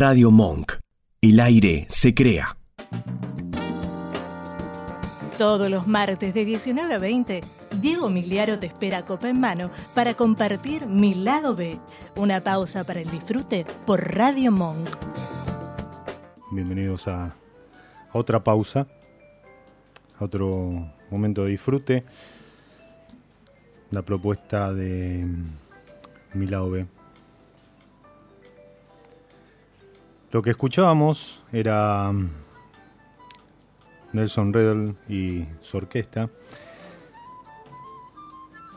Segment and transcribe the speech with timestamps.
[0.00, 0.78] Radio Monk.
[1.20, 2.56] El aire se crea.
[5.36, 7.42] Todos los martes de 19 a 20,
[7.82, 11.78] Diego Miliaro te espera copa en mano para compartir Mi Lado B.
[12.16, 14.88] Una pausa para el disfrute por Radio Monk.
[16.50, 17.34] Bienvenidos a, a
[18.14, 18.86] otra pausa,
[20.18, 22.04] a otro momento de disfrute.
[23.90, 25.26] La propuesta de
[26.32, 26.86] Mi Lado B.
[30.32, 32.30] Lo que escuchábamos era mm,
[34.12, 36.30] Nelson Riddle y su orquesta,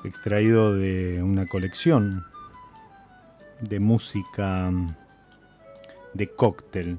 [0.03, 2.23] extraído de una colección
[3.61, 4.95] de música mm,
[6.13, 6.97] de cóctel.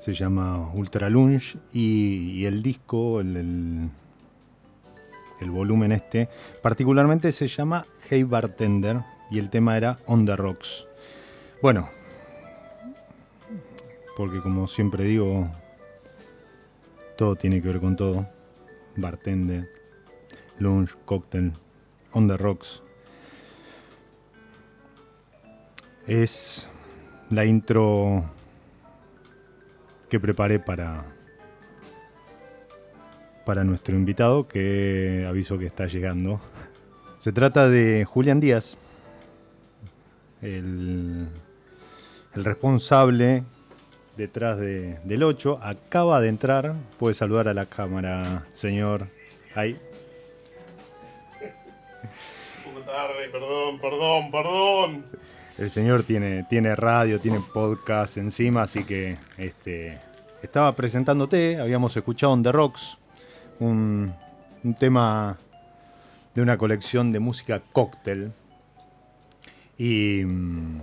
[0.00, 3.90] Se llama Ultra Lunge y, el disco, el, el-
[5.38, 6.30] el volumen este,
[6.62, 10.88] particularmente se llama Hey Bartender y el tema era On the Rocks.
[11.60, 11.90] Bueno,
[14.16, 15.46] porque como siempre digo,
[17.18, 18.26] todo tiene que ver con todo.
[18.96, 19.68] Bartender,
[20.58, 21.52] lunch, cóctel,
[22.12, 22.82] on the rocks.
[26.06, 26.66] Es
[27.28, 28.24] la intro
[30.08, 31.12] que preparé para
[33.44, 36.40] para nuestro invitado que aviso que está llegando.
[37.18, 38.76] Se trata de Julián Díaz,
[40.40, 41.28] el,
[42.34, 43.44] el responsable
[44.16, 45.58] detrás de- del 8.
[45.62, 46.74] Acaba de entrar.
[46.98, 49.06] Puede saludar a la cámara, señor.
[49.54, 49.78] Ahí.
[52.66, 55.06] Un poco tarde, perdón, perdón, perdón.
[55.58, 59.98] El señor tiene, tiene radio, tiene podcast encima, así que este,
[60.42, 61.58] estaba presentándote.
[61.58, 62.98] Habíamos escuchado On The Rocks,
[63.58, 64.12] un,
[64.62, 65.38] un tema
[66.34, 68.32] de una colección de música cóctel.
[69.78, 70.22] Y.
[70.24, 70.80] mm,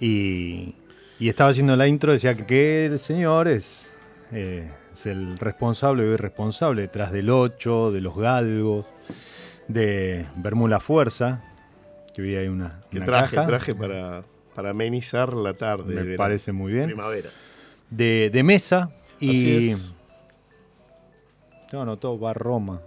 [0.00, 0.74] Y,
[1.18, 3.92] y estaba haciendo la intro, decía que el señor es,
[4.32, 8.86] eh, es el responsable o irresponsable detrás del 8, de los galgos,
[9.68, 11.42] de Bermuda Fuerza,
[12.14, 13.46] que hoy hay una, Que una traje, caja.
[13.48, 14.24] traje para,
[14.54, 15.84] para amenizar la tarde.
[15.90, 16.18] de Me verano.
[16.18, 16.86] parece muy bien.
[16.86, 17.30] Primavera.
[17.90, 18.90] De, de mesa
[19.20, 19.30] y...
[19.30, 19.90] Así es.
[21.72, 22.80] No, no, todo va a Roma.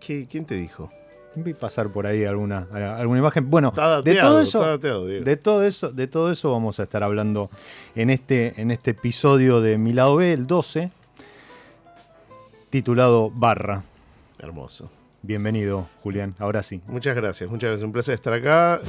[0.00, 0.90] ¿Qué- ¿Quién te dijo?
[1.36, 2.66] Vi pasar por ahí alguna,
[2.98, 3.50] alguna imagen.
[3.50, 6.84] Bueno, Está de dateado, todo eso, dateado, de todo eso, de todo eso vamos a
[6.84, 7.50] estar hablando
[7.96, 10.90] en este, en este episodio de Mi Lado B, el 12,
[12.70, 13.82] titulado Barra.
[14.38, 14.90] Hermoso.
[15.22, 16.34] Bienvenido, Julián.
[16.38, 16.80] Ahora sí.
[16.86, 17.84] Muchas gracias, muchas gracias.
[17.84, 18.80] Un placer estar acá.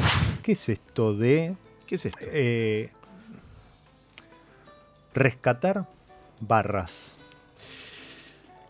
[0.44, 1.56] ¿Qué es esto de
[1.88, 2.20] ¿Qué es esto?
[2.22, 2.92] eh,
[5.14, 5.86] rescatar
[6.40, 7.16] barras?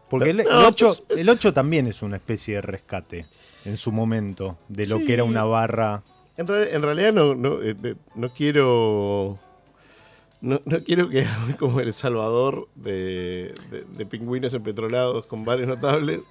[0.09, 3.25] Porque el, No, 8, pues, es- el 8 también es una especie de rescate
[3.65, 5.05] en su momento de lo Sí.
[5.05, 6.03] que era una barra.
[6.37, 9.39] En, real- en realidad no, no, eh, eh, no quiero.
[10.41, 16.21] No, no quiero quedarme como el salvador de, de- de pingüinos empetrolados con varios notables.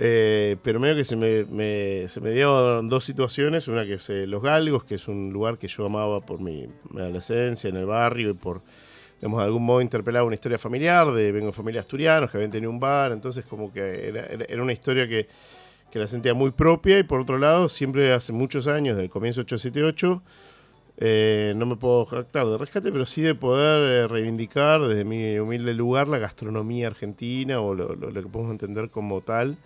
[0.00, 3.68] Eh, pero medio que se me, me- se me dieron dos situaciones.
[3.68, 6.66] Una que es eh, Los Galgos, que es un lugar que yo amaba por mi,
[6.90, 8.62] mi adolescencia en el barrio y por,
[9.20, 12.50] digamos, de algún modo interpelaba una historia familiar de vengo de familia asturianos que habían
[12.52, 13.10] tenido un bar.
[13.12, 15.28] Entonces, como que era, era- era una historia que,
[15.92, 16.98] que la sentía muy propia.
[16.98, 20.22] Y por otro lado, siempre hace muchos años, del comienzo 878,
[21.00, 25.38] eh, no me puedo jactar de rescate, pero sí de poder eh, reivindicar desde mi
[25.38, 29.56] humilde lugar la gastronomía argentina o lo, lo- lo que podemos entender como tal,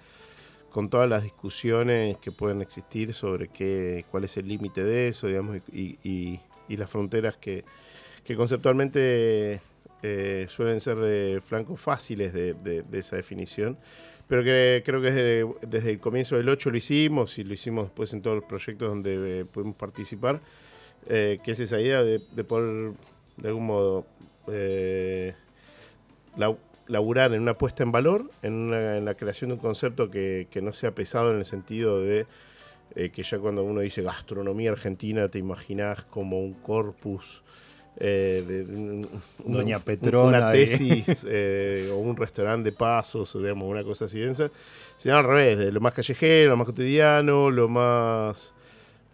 [0.70, 5.26] con todas las discusiones que pueden existir sobre qué, cuál es el límite de eso,
[5.26, 7.64] digamos, y, y- y las fronteras que,
[8.24, 9.60] que conceptualmente
[10.02, 13.76] eh, suelen ser eh, flancos fáciles de, de- de esa definición.
[14.32, 17.84] Pero que creo que desde, desde el comienzo del 8 lo hicimos y lo hicimos
[17.84, 20.40] después en todos los proyectos donde eh, pudimos participar
[21.06, 22.94] eh, que es esa idea de, de poder,
[23.36, 24.06] de algún modo,
[24.46, 25.34] eh,
[26.86, 30.62] laburar en una puesta en valor, en, una- la creación de un concepto que, que
[30.62, 32.24] no sea pesado en el sentido de
[32.94, 37.42] eh, que ya cuando uno dice gastronomía argentina te imaginas como un corpus.
[37.98, 39.06] Eh, de, de
[39.44, 44.06] Doña un- Petrona Una tesis eh, o un restaurante de pasos, o digamos, una cosa
[44.06, 44.50] así densa,
[44.96, 48.54] sino al revés, de lo más callejero, lo más cotidiano, lo más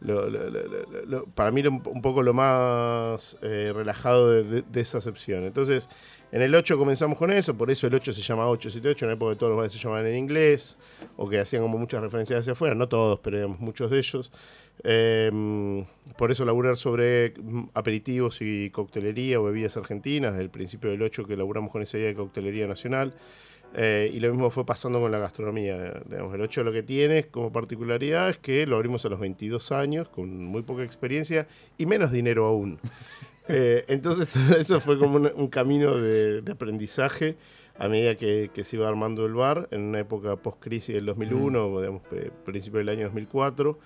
[0.00, 4.98] lo- lo- lo- lo- lo- para mí un poco lo más eh, relajado de, esa
[4.98, 5.42] acepción.
[5.44, 5.88] Entonces,
[6.30, 9.14] en el 8 comenzamos con eso, por eso el 8 se llama 878, en la
[9.16, 10.78] época que todos los bares se llamaban en inglés,
[11.16, 14.30] o que hacían como muchas referencias hacia afuera, no todos, pero digamos muchos de ellos.
[14.84, 15.84] Eh,
[16.16, 21.02] por eso laburar sobre mm, aperitivos y coctelería o bebidas argentinas, desde el principio del
[21.02, 23.14] 8 que laburamos con esa idea de coctelería nacional.
[23.74, 26.02] Eh, y lo mismo fue pasando con la gastronomía.
[26.06, 29.72] Digamos, el 8 lo que tiene como particularidad es que lo abrimos a los 22
[29.72, 31.46] años, con muy poca experiencia
[31.76, 32.78] y menos dinero aún.
[33.50, 34.28] Eh, entonces
[34.58, 37.38] eso fue como un, camino de, aprendizaje
[37.78, 41.78] a medida que, se iba armando el bar, en una época post-crisis del 2001, mm.
[41.78, 42.02] digamos,
[42.44, 43.78] principio del año 2004.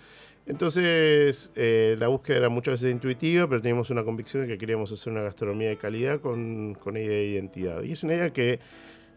[0.46, 4.90] Entonces, eh, la búsqueda era muchas veces intuitiva, pero teníamos una convicción de que queríamos
[4.90, 7.82] hacer una gastronomía de calidad con, con idea de identidad.
[7.82, 8.58] Y es una idea que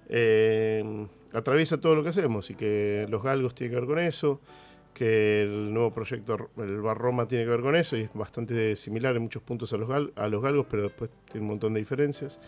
[0.09, 4.39] eh, atraviesa todo lo que hacemos y que los galgos tienen que ver con eso,
[4.93, 8.75] que el nuevo proyecto, el Bar Roma, tiene que ver con eso y es bastante
[8.75, 11.79] similar en muchos puntos a los, a los galgos, pero después tiene un montón de
[11.79, 12.39] diferencias.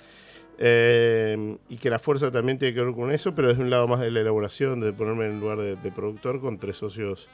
[0.60, 3.88] Eh, y que la fuerza también tiene que ver con eso, pero desde un lado
[3.88, 7.30] más de la elaboración, de ponerme en el lugar de, productor con tres socios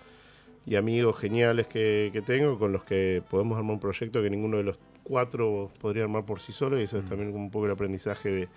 [0.65, 4.63] y amigos geniales que, tengo, con los que podemos armar un proyecto que ninguno de
[4.63, 7.07] los cuatro podría armar por sí solo, y eso es mm.
[7.07, 8.47] también un poco el aprendizaje de,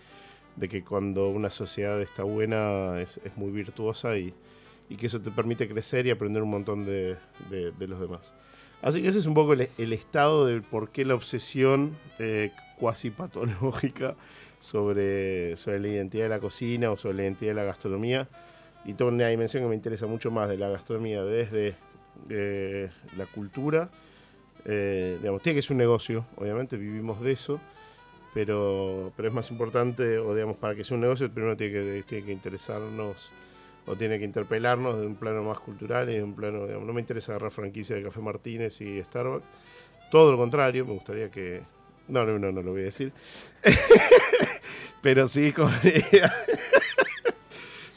[0.57, 4.35] de que cuando una sociedad está buena es, muy virtuosa y,
[4.99, 7.17] que eso te permite crecer y aprender un montón de,
[7.79, 8.33] los demás.
[8.83, 13.11] Así que ese es un poco el, estado del por qué la obsesión eh, cuasi
[13.11, 14.15] patológica
[14.61, 18.29] sobre, sobre la identidad de la cocina o sobre la identidad de la gastronomía.
[18.85, 21.75] Y toda una dimensión que me interesa mucho más de la gastronomía desde
[22.29, 23.91] eh, la cultura.
[24.65, 27.61] Eh, digamos, tiene que ser un negocio, obviamente, vivimos de eso
[28.37, 32.03] pero, pero es más importante, o digamos, para que sea un negocio, primero tiene que,
[32.07, 33.31] tiene que interesarnos
[33.87, 36.93] o tiene que interpelarnos de un plano más cultural y de un plano, digamos, no
[36.93, 39.47] me interesa agarrar franquicia de Café Martínez y Starbucks,
[40.11, 41.63] todo lo contrario, me gustaría que...
[42.09, 43.11] No, no, no, no lo voy a decir.
[45.01, 45.71] pero sí, como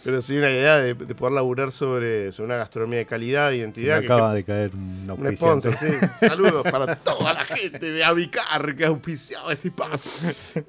[0.03, 3.95] pero sí una idea de, poder laburar sobre, sobre, una gastronomía de calidad, identidad.
[3.95, 5.87] Se me acaba de caer un sponsor, sí.
[6.19, 10.09] Saludos para toda la gente de Avicar que ha auspiciado este paso.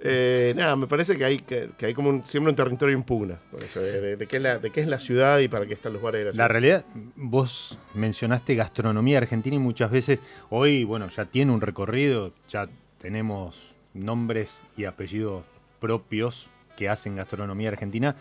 [0.03, 3.39] Eh, nada, me parece que hay, que, hay como siempre un territorio impugna
[3.75, 6.21] de, qué es la, de qué es la ciudad y para qué están los bares
[6.21, 6.45] de la ciudad.
[6.45, 6.85] La realidad,
[7.15, 10.19] vos mencionaste gastronomía argentina y muchas veces
[10.49, 12.69] hoy, bueno, ya tiene un recorrido, ya
[13.01, 15.45] tenemos nombres y apellidos
[15.81, 18.17] propios que hacen gastronomía argentina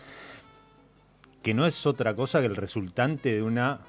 [1.42, 3.80] que no es otra cosa que el resultante de una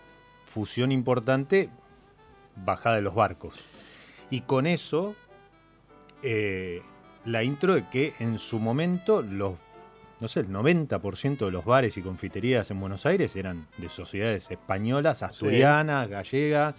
[0.45, 1.69] fusión importante
[2.55, 3.55] bajada de los barcos.
[4.29, 5.15] Y con eso,
[6.23, 6.81] eh,
[7.25, 9.55] la intro de que en su momento los,
[10.19, 14.49] no sé, el 90% de los bares y confiterías en Buenos Aires eran de sociedades
[14.49, 16.75] españolas, asturianas, gallegas,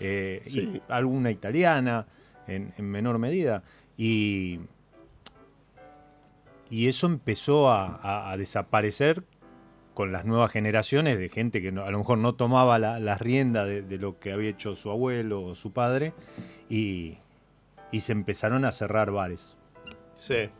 [0.00, 2.06] eh, y alguna italiana
[2.48, 3.62] en, menor medida.
[3.96, 4.60] Y,
[6.68, 9.22] y eso empezó a desaparecer
[9.96, 13.96] con las nuevas generaciones de gente que a lo mejor no tomaba la, rienda de,
[13.96, 16.12] lo que había hecho su abuelo o su padre
[16.68, 17.16] y,
[17.98, 19.56] se empezaron a cerrar bares.
[20.18, 20.50] Sí.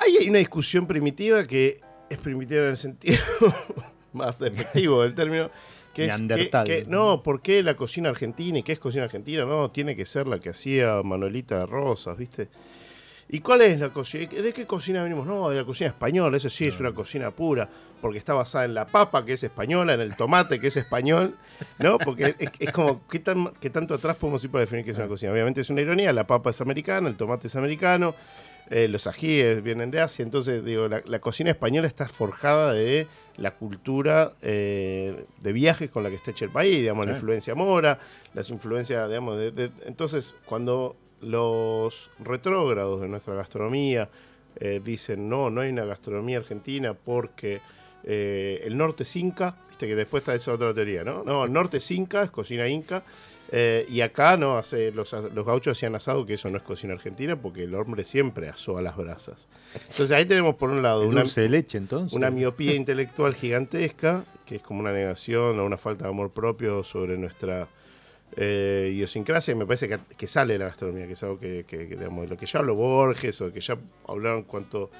[0.00, 1.78] hay una discusión primitiva que
[2.10, 3.20] es primitiva en el sentido
[4.12, 5.52] más despectivo del término.
[5.94, 6.20] Que es
[6.64, 9.44] que, no, ¿por qué la cocina argentina y qué es cocina argentina?
[9.44, 12.48] No, tiene que ser la que hacía Manuelita Rosas, ¿viste?
[13.28, 14.28] ¿Y cuál es la cocina?
[14.30, 15.26] ¿De qué cocina venimos?
[15.26, 17.68] No, de la cocina española, eso sí es una cocina pura,
[18.00, 21.36] porque está basada en la papa, que es española, en el tomate, que es español,
[21.78, 21.98] ¿no?
[21.98, 25.08] Porque es, como, ¿qué, tan, ¿qué, tanto atrás podemos ir para definir qué es una
[25.08, 25.32] cocina?
[25.32, 28.14] Obviamente es una ironía, la papa es americana, el tomate es americano,
[28.70, 33.06] eh, los ajíes vienen de Asia, entonces digo, la, cocina española está forjada de
[33.36, 37.54] la cultura eh, de viajes con la que está hecho el país, digamos, la influencia
[37.54, 37.98] mora,
[38.32, 44.08] las influencias, digamos, de, entonces cuando los retrógrados de nuestra gastronomía
[44.56, 47.60] eh, dicen, no, no hay una gastronomía argentina porque
[48.04, 51.24] eh, el norte es inca, viste que después está esa otra teoría, ¿no?
[51.24, 53.02] No, el norte es inca, es cocina inca,
[53.50, 56.94] eh, y acá no hace los, los, gauchos hacían asado, que eso no es cocina
[56.94, 59.46] argentina, porque el hombre siempre asó a las brasas.
[59.90, 62.16] Entonces ahí tenemos por un lado una, leche, entonces.
[62.16, 66.84] una miopía intelectual gigantesca, que es como una negación o una falta de amor propio
[66.84, 67.68] sobre nuestra
[68.36, 72.28] eh, idiosincrasia y me parece que, sale la gastronomía, que es algo que, digamos, de
[72.28, 73.76] lo que ya habló Borges o de que ya
[74.08, 74.90] hablaron cuánto,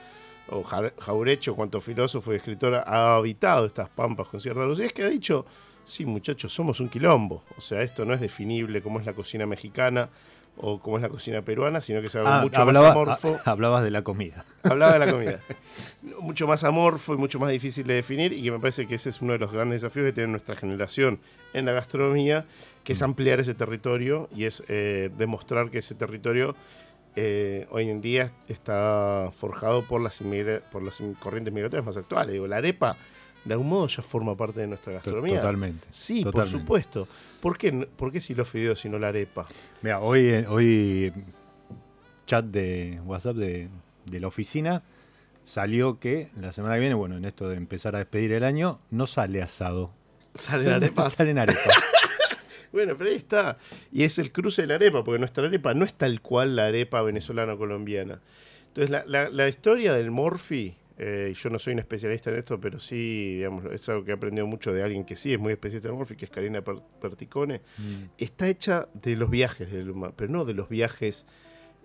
[0.48, 5.08] o Jaurecho, cuánto filósofo y escritor ha habitado estas pampas con cierta lucidez, que ha
[5.08, 5.46] dicho,
[5.84, 9.46] sí muchachos, somos un quilombo, o sea, esto no es definible como es la cocina
[9.46, 10.10] mexicana,
[10.56, 13.40] o como es la cocina peruana, sino que se habla ah, mucho más amorfo.
[13.44, 14.44] hablabas de la comida.
[14.62, 15.40] Hablaba de la comida.
[16.20, 19.08] mucho más amorfo y mucho más difícil de definir, y que me parece que ese
[19.08, 21.18] es uno de los grandes desafíos que tiene nuestra generación
[21.52, 22.46] en la gastronomía,
[22.84, 23.04] que es mm.
[23.04, 26.54] ampliar ese territorio y es eh, demostrar que ese territorio
[27.16, 30.22] eh, hoy en día está forjado por las,
[30.70, 32.32] por las corrientes migratorias más actuales.
[32.32, 32.96] Digo, la arepa
[33.44, 35.40] de algún modo ya forma parte de nuestra gastronomía.
[35.40, 35.86] Totalmente.
[35.90, 37.06] Sí, por supuesto.
[37.40, 39.46] ¿Por qué, ¿Por qué si los fideos y no la arepa?
[39.82, 41.12] Mira, hoy, hoy
[42.26, 43.68] chat de WhatsApp de,
[44.06, 44.82] la oficina,
[45.44, 48.78] salió que la semana que viene, bueno, en esto de empezar a despedir el año,
[48.90, 49.92] no sale asado.
[50.34, 51.12] Salen arepas.
[51.12, 51.74] Salen arepas.
[52.74, 53.56] Bueno, pero ahí está.
[53.92, 56.66] Y es el cruce de la arepa, porque nuestra arepa no es tal cual la
[56.66, 58.20] arepa venezolano-colombiana.
[58.68, 62.36] Entonces, la, la- la historia del Morphy, eh, y yo no soy un especialista en
[62.36, 65.38] esto, pero sí, digamos, es algo que he aprendido mucho de alguien que sí es
[65.38, 68.04] muy especialista en Morphy, que es Karina Per- Perticone, Mm.
[68.18, 71.26] está hecha de los viajes del humano, pero no de los viajes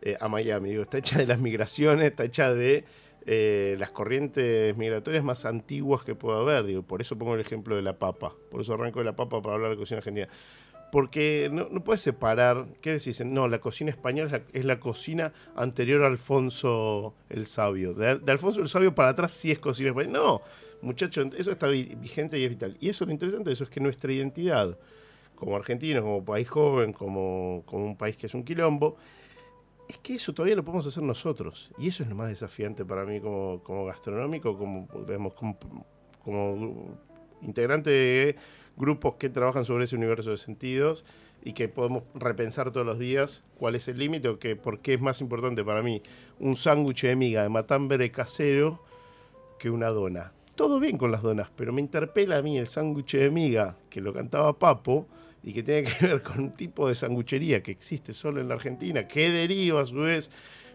[0.01, 2.85] eh, a Miami, digo, está hecha de las migraciones, está hecha de
[3.25, 7.75] eh, las corrientes migratorias más antiguas que pueda haber, digo, por eso pongo el ejemplo
[7.75, 10.27] de la papa, por eso arranco de la papa para hablar de cocina argentina.
[10.91, 13.23] Porque no, no puedes separar, ¿qué decís?
[13.23, 17.93] No, la cocina española es la, es cocina anterior a Alfonso el Sabio.
[17.93, 20.17] De, Alfonso el Sabio para atrás sí es cocina española.
[20.17, 20.41] No,
[20.81, 22.75] muchachos, eso está vi- vigente y es vital.
[22.79, 24.77] Y eso lo interesante eso es que nuestra identidad,
[25.35, 28.97] como argentinos, como país joven, como, como un país que es un quilombo,
[29.87, 31.71] es que eso todavía lo podemos hacer nosotros.
[31.77, 35.57] Y eso es lo más desafiante para mí como, como gastronómico, como, digamos, como,
[36.23, 36.97] como
[37.41, 38.35] integrante de
[38.79, 41.05] grupos que trabajan sobre ese universo de sentidos
[41.43, 44.95] y que podemos repensar todos los días cuál es el límite o que, por qué
[44.95, 46.01] es más importante para mí
[46.39, 48.81] un sándwich de miga de matambre casero
[49.59, 50.31] que una dona.
[50.55, 54.01] Todo bien con las donas, pero me interpela a mí el sándwich de miga que
[54.01, 55.07] lo cantaba Papo
[55.43, 58.55] y que tiene que ver con un tipo de sanguchería que existe solo en la
[58.55, 60.29] Argentina, que deriva a su vez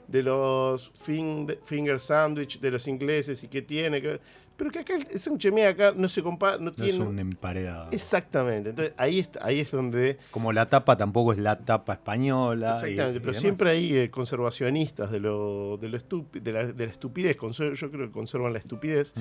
[0.09, 4.21] de los fin- finger sandwich de los ingleses y que tiene que ver.
[4.57, 6.91] Pero que acá el miga acá no se compara, no No tiene.
[6.91, 7.89] es un emparedado.
[7.91, 8.71] Exactamente.
[8.71, 10.19] Entonces ahí, está, ahí es donde.
[10.31, 12.71] Como la tapa tampoco es la tapa española.
[12.71, 16.87] Exactamente, y pero siempre hay eh, conservacionistas de, lo, de, lo estupi- de, la, de
[16.87, 17.37] la estupidez.
[17.41, 19.13] yo creo que conservan la estupidez.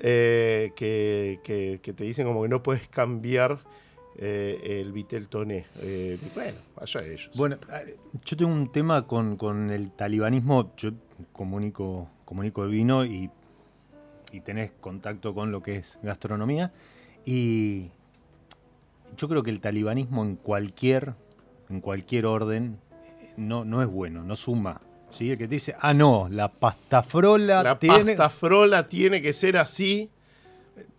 [0.00, 3.58] Eh, que, que- que te dicen como que no puedes cambiar
[4.16, 5.66] eh, el Vitel Toné.
[6.34, 7.30] Bueno, allá ellos.
[7.36, 10.72] Bueno, eh, yo tengo un tema con, con el talibanismo.
[10.76, 10.90] Yo
[11.32, 13.30] comunico, comunico el vino y,
[14.32, 16.72] y tenés contacto con lo que es gastronomía.
[17.24, 17.90] Y
[19.16, 21.14] yo creo que el talibanismo en cualquier,
[21.68, 22.78] en cualquier orden
[23.20, 24.80] eh, no, no es bueno, no suma.
[25.10, 25.30] ¿sí?
[25.32, 28.14] El que te dice, ah, no, la pastafrola la tiene.
[28.16, 30.10] pasta frola tiene que ser así.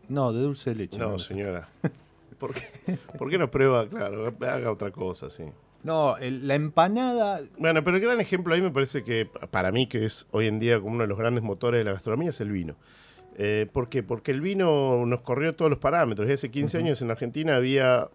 [0.10, 0.98] No, de dulce de leche.
[0.98, 1.70] No, señora.
[2.38, 3.88] ¿Por qué, ¿Por qué no prueba?
[3.88, 5.44] Claro, haga otra cosa, sí.
[5.84, 7.42] No, el- la empanada.
[7.58, 10.48] Bueno, pero el gran ejemplo ahí me parece que pa- para mí, que es hoy
[10.48, 12.76] en día como uno de los grandes motores de la gastronomía, es el vino.
[13.44, 14.04] Eh, ¿Por qué?
[14.04, 16.30] Porque el vino nos corrió todos los parámetros.
[16.30, 18.08] Y hace 15 años en Argentina había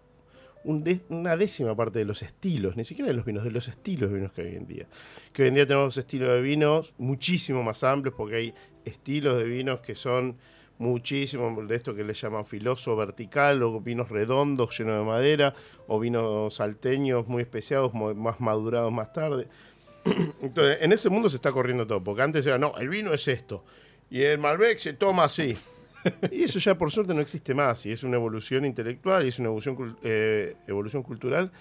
[0.63, 3.67] un de- una décima parte de los estilos, ni siquiera de los vinos, de los
[3.67, 4.87] estilos de vinos que hay hoy en día.
[5.33, 8.53] Que hoy en día tenemos estilos de vinos muchísimo más amplios porque hay
[8.85, 10.37] estilos de vinos que son
[10.77, 15.53] muchísimo de esto que le llaman filoso vertical o vinos redondos llenos de madera
[15.87, 19.47] o vinos salteños muy especiados, más madurados más tarde.
[20.41, 23.27] Entonces, en ese mundo se está corriendo todo, porque antes era, no, el vino es
[23.27, 23.65] esto,
[24.09, 25.57] y el Malbec se toma así.
[26.31, 29.39] Y eso ya por suerte no existe más, y es una evolución intelectual, y es
[29.39, 31.51] una evolución, eh, evolución cultural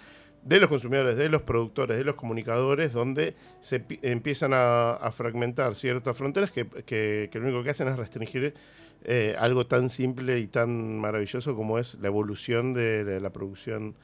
[0.45, 5.11] de los consumidores, de los productores, de los comunicadores, donde se pi- empiezan a, a
[5.11, 8.55] fragmentar ciertas fronteras que, que- que lo único que hacen es restringir
[9.03, 13.97] eh, algo tan simple y tan maravilloso como es la evolución de, de la producción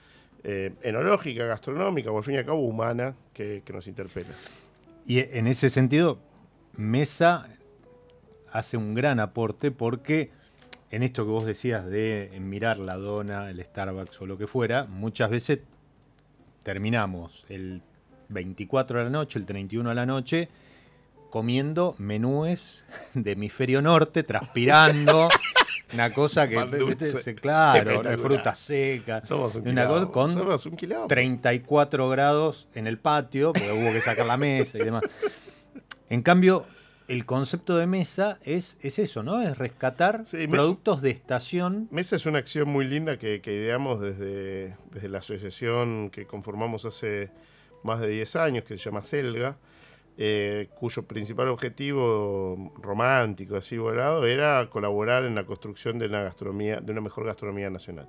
[0.43, 4.31] eh, enológica, gastronómica, o al fin y al cabo humana, que, que nos interpela.
[5.07, 6.19] Y en ese sentido,
[6.77, 7.49] Mesa
[8.53, 10.31] hace un gran aporte porque
[10.91, 14.85] en esto que vos decías de mirar la dona, el Starbucks o lo que fuera,
[14.85, 15.61] muchas veces
[16.63, 17.83] terminamos el
[18.29, 20.49] 24 de la noche, el 31 de la noche,
[21.31, 25.29] comiendo menúes de hemisferio norte, transpirando.
[25.95, 27.35] Una cosa que, dulce.
[27.35, 28.19] claro, Espectacular.
[28.19, 29.29] frutas secas.
[29.29, 31.07] Somos un una cosa con somos un quilombo.
[31.07, 35.03] 34 grados en el patio, porque hubo que sacar la mesa y demás.
[36.09, 36.65] En cambio,
[37.09, 39.43] el concepto de mesa es, es eso, ¿no?
[39.43, 41.89] Es rescatar Sí, productos de estación.
[41.91, 46.85] Mesa es una acción muy linda que, que ideamos desde, desde la asociación que conformamos
[46.85, 47.31] hace
[47.83, 49.57] más de 10 años, que se llama Selga,
[50.19, 56.81] eh, cuyo principal objetivo romántico, así volado, era colaborar en la construcción de una gastronomía,
[56.81, 58.09] de una mejor gastronomía nacional.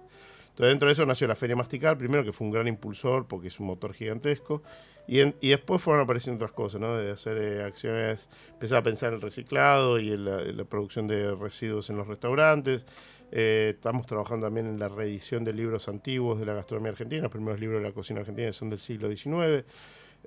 [0.53, 3.47] Entonces, dentro de eso nació la Feria Masticar, primero que fue un gran impulsor porque
[3.47, 4.61] es un motor gigantesco,
[5.07, 6.95] y, en- y después fueron apareciendo otras cosas, ¿no?
[6.95, 10.63] De hacer eh, acciones, empezar a pensar en el reciclado y en la, en la
[10.63, 12.85] producción de residuos en los restaurantes.
[13.31, 17.23] Eh, estamos trabajando también en la reedición de libros antiguos de la gastronomía argentina.
[17.23, 19.65] Los primeros libros de la cocina argentina son del siglo XIX.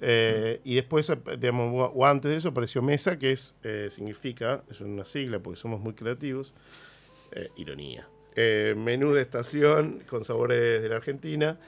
[0.01, 4.65] Eh, y después, eh, digamos, o- antes de eso apareció Mesa, que es, eh, significa,
[4.69, 6.53] es una sigla porque somos muy creativos,
[7.33, 8.09] eh, ironía.
[8.37, 11.59] Eh, menú de estación con sabores de la Argentina,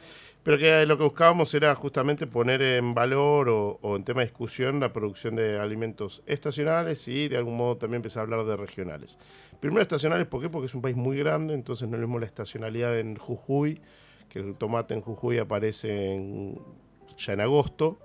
[0.43, 4.79] pero que lo que buscábamos era justamente poner en valor o, en tema de discusión
[4.79, 9.19] la producción de alimentos estacionales y de algún modo también empezar a hablar de regionales.
[9.61, 10.51] Primero estacionales, ¿por qué?
[10.51, 13.81] Porque es un país muy grande, entonces no es lo la estacionalidad en Jujuy,
[14.29, 16.55] que el tomate en Jujuy aparece
[17.17, 17.99] ya en agosto,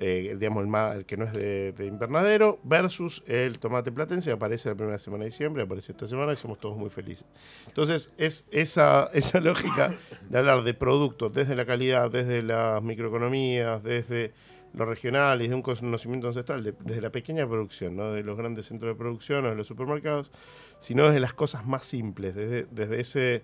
[0.00, 4.30] eh, digamos el, más, el que no es de, de invernadero, versus el tomate platense
[4.30, 7.26] aparece la primera semana de diciembre, aparece esta semana y somos todos muy felices.
[7.66, 9.96] Entonces es esa, esa lógica
[10.28, 14.32] de hablar de productos desde la calidad, desde las microeconomías, desde
[14.74, 18.36] lo regional y de un conocimiento ancestral, de- desde la pequeña producción, no de los
[18.36, 20.30] grandes centros de producción o de los supermercados,
[20.78, 23.42] sino desde las cosas más simples, desde, desde ese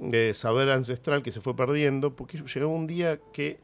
[0.00, 3.58] eh, saber ancestral que se fue perdiendo, porque llegó un día que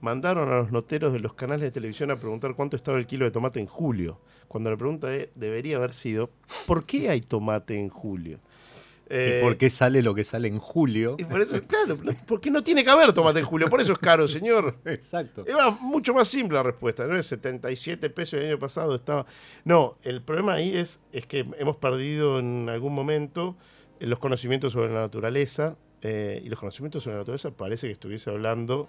[0.00, 3.24] mandaron a los noteros de los canales de televisión a preguntar cuánto estaba el kilo
[3.24, 6.30] de tomate en julio, cuando la pregunta de- debería haber sido,
[6.66, 8.38] ¿por qué hay tomate en julio?
[9.10, 11.16] Eh, ¿Y por qué sale lo que sale en julio?
[11.18, 13.98] y por eso, claro, porque no tiene que haber tomate en julio, por eso es
[13.98, 14.76] caro, señor.
[14.84, 15.44] Exacto.
[15.46, 19.24] Era mucho más simple la respuesta, no es 77 pesos el año pasado estaba.
[19.64, 23.56] No, el problema ahí es, es que hemos perdido en algún momento
[23.98, 27.94] eh, los conocimientos sobre la naturaleza, eh, y los conocimientos sobre la naturaleza parece que
[27.94, 28.88] estuviese hablando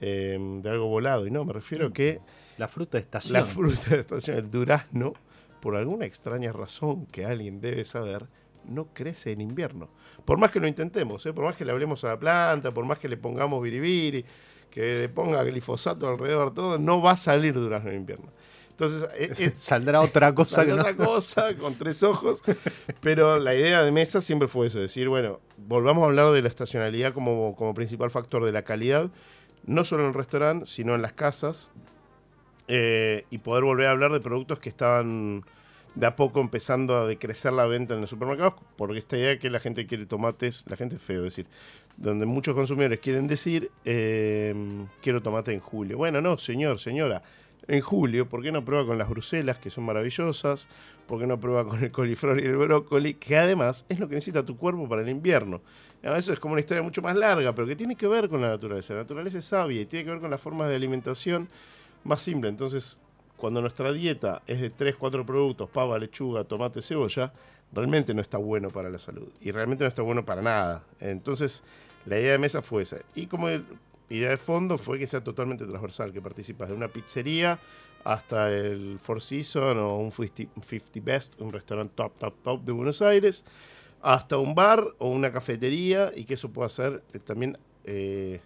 [0.00, 2.20] eh, de algo volado, y no, me refiero a que
[2.56, 3.32] La fruta de estación.
[3.34, 5.12] la fruta de estación, el durazno,
[5.60, 8.26] por alguna extraña razón que alguien debe saber,
[8.66, 9.88] no crece en invierno.
[10.24, 11.32] Por más que lo intentemos, ¿eh?
[11.32, 14.24] por más que le hablemos a la planta, por más que le pongamos biribiri,
[14.70, 18.28] que le ponga glifosato alrededor, todo, no va a salir durazno en invierno.
[18.70, 22.42] Entonces, es, es- Saldrá otra cosa no- otra cosa con tres ojos.
[23.00, 26.48] Pero la idea de mesa siempre fue eso, decir, bueno, volvamos a hablar de la
[26.48, 29.10] estacionalidad como, como principal factor de la calidad,
[29.66, 31.70] no solo en el restaurante, sino en las casas,
[32.68, 35.44] eh, y poder volver a hablar de productos que estaban
[35.94, 39.38] de a poco empezando a decrecer la venta en los supermercados, porque esta idea de
[39.38, 41.46] que la gente quiere tomates, la gente es feo decir,
[41.96, 44.54] donde muchos consumidores quieren decir, eh,
[45.02, 45.98] quiero tomate en julio.
[45.98, 47.22] Bueno, no, señor, señora,
[47.68, 50.68] en julio, ¿por qué no prueba con las bruselas, que son maravillosas?
[51.06, 54.14] ¿Por qué no prueba con el coliflor y el brócoli, que además es lo que
[54.14, 55.60] necesita tu cuerpo para el invierno?
[56.02, 58.40] Ah, Eso es como una historia mucho más larga, pero que tiene que ver con
[58.40, 58.94] la naturaleza.
[58.94, 61.48] La naturaleza es sabia y tiene que ver con las formas de alimentación
[62.04, 62.48] más simple.
[62.48, 62.98] Entonces,
[63.36, 67.32] cuando nuestra dieta es de 3, 4 productos, pava, lechuga, tomate, cebolla,
[67.72, 69.28] realmente no está bueno para la salud.
[69.40, 70.84] Y realmente no está bueno para nada.
[71.00, 71.62] Entonces,
[72.06, 72.98] la idea de mesa fue esa.
[73.14, 73.48] Y como
[74.10, 77.58] idea de fondo fue que sea totalmente transversal, que participas de una pizzería
[78.04, 82.72] hasta el Four Seasons o un 50, 50 Best, un restaurante top, top, top de
[82.72, 83.44] Buenos Aires,
[84.02, 88.40] hasta un bar o una cafetería y que eso pueda ser eh, también eh,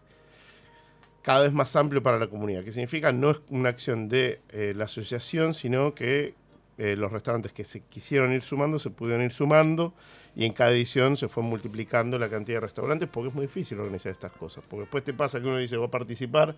[1.24, 2.62] cada vez más amplio para la comunidad.
[2.62, 3.10] ¿Qué significa?
[3.10, 6.34] No es una acción de eh, la asociación, sino que
[6.76, 9.94] eh, los restaurantes que se quisieron ir sumando se pudieron ir sumando
[10.36, 13.78] y en cada edición se fue multiplicando la cantidad de restaurantes porque es muy difícil
[13.78, 14.64] organizar estas cosas.
[14.68, 16.54] Porque después te pasa que uno dice, voy a participar,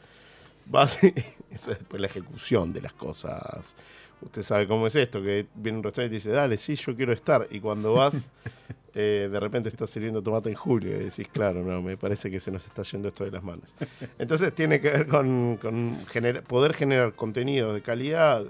[0.67, 0.99] vas
[1.51, 3.75] eso es después la ejecución de las cosas.
[4.23, 7.13] Usted sabe cómo es esto, que viene un restaurante y dice, dale, sí, yo quiero
[7.13, 7.47] estar.
[7.51, 8.31] Y cuando vas,
[8.95, 12.41] eh, de repente estás sirviendo tomate en julio y decís, claro, no, me parece que
[12.41, 13.75] se nos está yendo esto de las manos.
[14.19, 18.45] Entonces tiene que ver con, con gener- poder generar contenidos de calidad,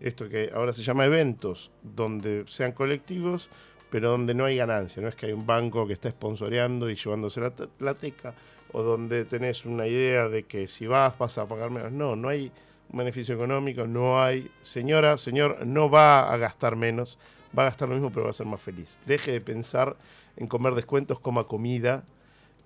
[0.00, 3.50] esto que ahora se llama eventos, donde sean colectivos,
[3.90, 5.02] pero donde no hay ganancia.
[5.02, 8.34] No es que hay un banco que está sponsoreando y llevándose la t- plateca,
[8.72, 11.90] o donde tenés una idea de que si vas vas a pagar menos.
[11.92, 12.52] No, no hay
[12.90, 14.50] un beneficio económico, no hay.
[14.62, 17.18] Señora, señor, no va a gastar menos,
[17.56, 18.98] va a gastar lo mismo, pero va a ser más feliz.
[19.06, 19.96] Deje de pensar
[20.36, 22.04] en comer descuentos, coma comida,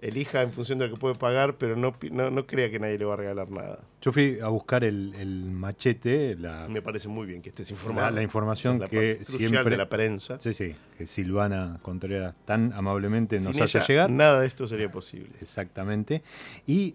[0.00, 2.98] elija en función de lo que puede pagar, pero no, no, no crea que nadie
[2.98, 3.80] le va a regalar nada.
[4.00, 8.10] Yo fui a buscar el, el machete, la, Me parece muy bien que estés informado.
[8.10, 9.70] la, la información la que parte siempre...
[9.70, 10.38] de la prensa.
[10.40, 14.10] Sí, sí, que Silvana Contreras tan amablemente nos hace llegar.
[14.10, 15.30] nada de esto sería posible.
[15.40, 16.22] Exactamente.
[16.66, 16.94] Y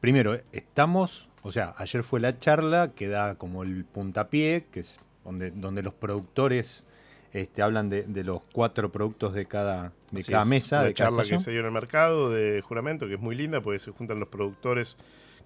[0.00, 5.00] primero, estamos, o sea, ayer fue la charla que da como el puntapié, que es
[5.24, 6.84] donde, donde los productores
[7.32, 10.76] este, hablan de, de los cuatro productos de cada, de Así cada es, mesa.
[10.78, 13.60] Una de charla que se dio en el mercado de juramento, que es muy linda,
[13.60, 14.96] porque se juntan los productores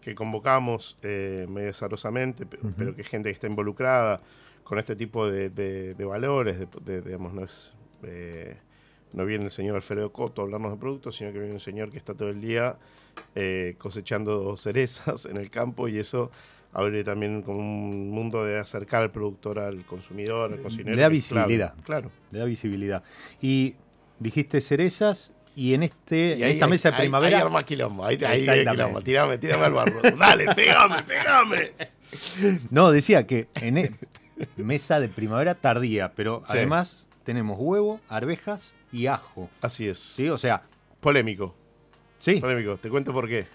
[0.00, 2.72] que convocamos eh, medio azarosamente, pe- Ujú.
[2.76, 4.20] pero que gente que está involucrada
[4.64, 7.72] con este tipo de, de- de valores, de, digamos, no es...
[8.04, 8.56] eh,
[9.12, 11.90] no viene el señor Alfredo Coto a hablarnos de productos, sino que viene un señor
[11.90, 12.76] que está todo el día
[13.34, 16.30] eh, cosechando cerezas en el campo y eso
[16.72, 20.96] abre también como un mundo de acercar al productor al consumidor, al cocinero.
[20.96, 21.74] Le da visibilidad.
[21.84, 22.10] Claro.
[22.30, 23.02] Le da visibilidad.
[23.42, 23.74] Y
[24.22, 27.36] dijiste cerezas, y en este, Y en esta mesa de ahí- primavera.
[27.38, 29.02] Ahí arma quilombo, ahí, ahí quilombo.
[29.02, 30.00] Tirame, tirame al barro.
[30.18, 31.72] Dale, pegame, pegame.
[32.70, 33.94] No, decía que en e-
[34.56, 36.52] mesa de primavera tardía, pero Sí.
[36.56, 39.48] además tenemos huevo, arvejas y ajo.
[39.62, 39.98] Así es.
[39.98, 40.28] ¿Sí?
[40.28, 40.62] O sea,
[41.00, 41.54] Polémico.
[42.18, 42.36] sí.
[42.40, 42.76] Polémico.
[42.76, 43.46] Te cuento por qué.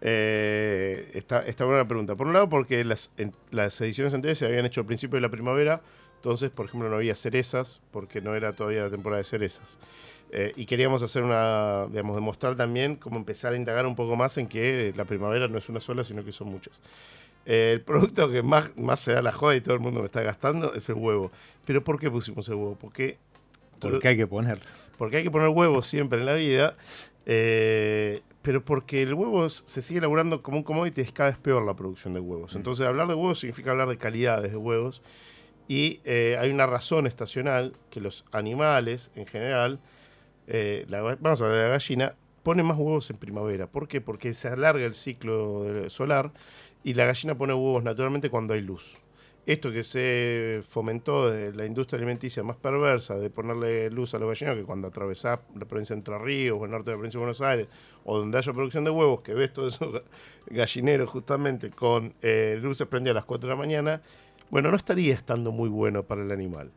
[0.00, 2.14] Eh, está, está buena la pregunta.
[2.16, 5.20] Por un lado, porque las, en- las ediciones anteriores se habían hecho al principio de
[5.22, 5.80] la primavera.
[6.24, 9.76] Entonces, por ejemplo, no había cerezas, porque no era todavía la temporada de cerezas.
[10.30, 14.38] Eh, y queríamos hacer una, digamos, demostrar también cómo empezar a indagar un poco más
[14.38, 16.80] en que la primavera no es una sola, sino que son muchas.
[17.44, 20.06] Eh, el producto que más, más se da la joda y todo el mundo me
[20.06, 21.30] está gastando es el huevo.
[21.66, 22.78] Pero ¿por qué pusimos el huevo?
[22.80, 23.18] Porque
[23.78, 24.60] Porque hay que poner.
[24.96, 26.74] porque hay que poner huevos siempre en la vida,
[27.26, 31.66] eh, pero porque el huevo se sigue elaborando como un commodity, es cada vez peor
[31.66, 32.56] la producción de huevos.
[32.56, 35.02] Entonces, hablar de huevos significa hablar de calidades de huevos,
[35.68, 39.80] y eh, hay una razón estacional que los animales, en general,
[40.46, 43.66] eh, la vamos a hablar de la gallina, ponen más huevos en primavera.
[43.66, 44.00] ¿Por qué?
[44.00, 46.32] Porque se alarga el ciclo solar
[46.82, 48.98] y la gallina pone huevos naturalmente cuando hay luz.
[49.46, 54.26] Esto que se fomentó de la industria alimenticia más perversa de ponerle luz a los
[54.28, 57.18] gallinos, que cuando atravesás la provincia de Entre Ríos o el norte de la provincia
[57.18, 57.68] de Buenos Aires,
[58.04, 60.02] o donde haya producción de huevos, que ves todos esos ga-
[60.46, 64.00] gallineros justamente con eh, luces prendidas a las 4 de la mañana,
[64.50, 66.70] bueno, no estaría estando muy bueno para el animal.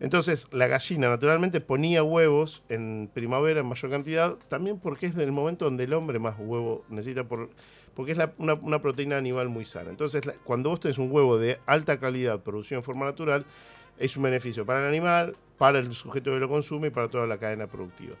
[0.00, 5.32] Entonces, la gallina naturalmente ponía huevos en primavera en mayor cantidad, también porque es el
[5.32, 7.48] momento donde el hombre más huevo necesita, por,
[7.94, 9.90] porque es una, proteína animal muy sana.
[9.90, 13.44] Entonces, cuando vos tenés un huevo de alta calidad producido en forma natural,
[13.98, 17.26] es un beneficio para el animal, para el sujeto que lo consume y para toda
[17.28, 18.16] la cadena productiva.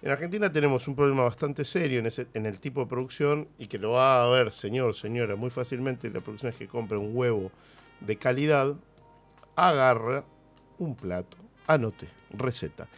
[0.00, 3.66] En Argentina tenemos un problema bastante serio en, ese- en el tipo de producción y
[3.66, 6.08] que lo va a ver, señor, señora, muy fácilmente.
[6.10, 7.50] La producción es que compre un huevo
[8.00, 8.74] de calidad,
[9.56, 10.24] agarra
[10.78, 12.88] un plato, anote, receta.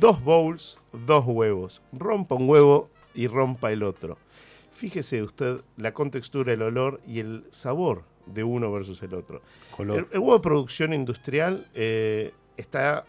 [0.00, 1.82] Dos bowls, dos huevos.
[1.92, 4.18] Rompa un huevo y rompa el otro.
[4.72, 9.42] Fíjese usted la contextura, el olor y el sabor de uno versus el otro.
[9.76, 9.98] Color.
[9.98, 13.04] El, el huevo de producción industrial eh, está,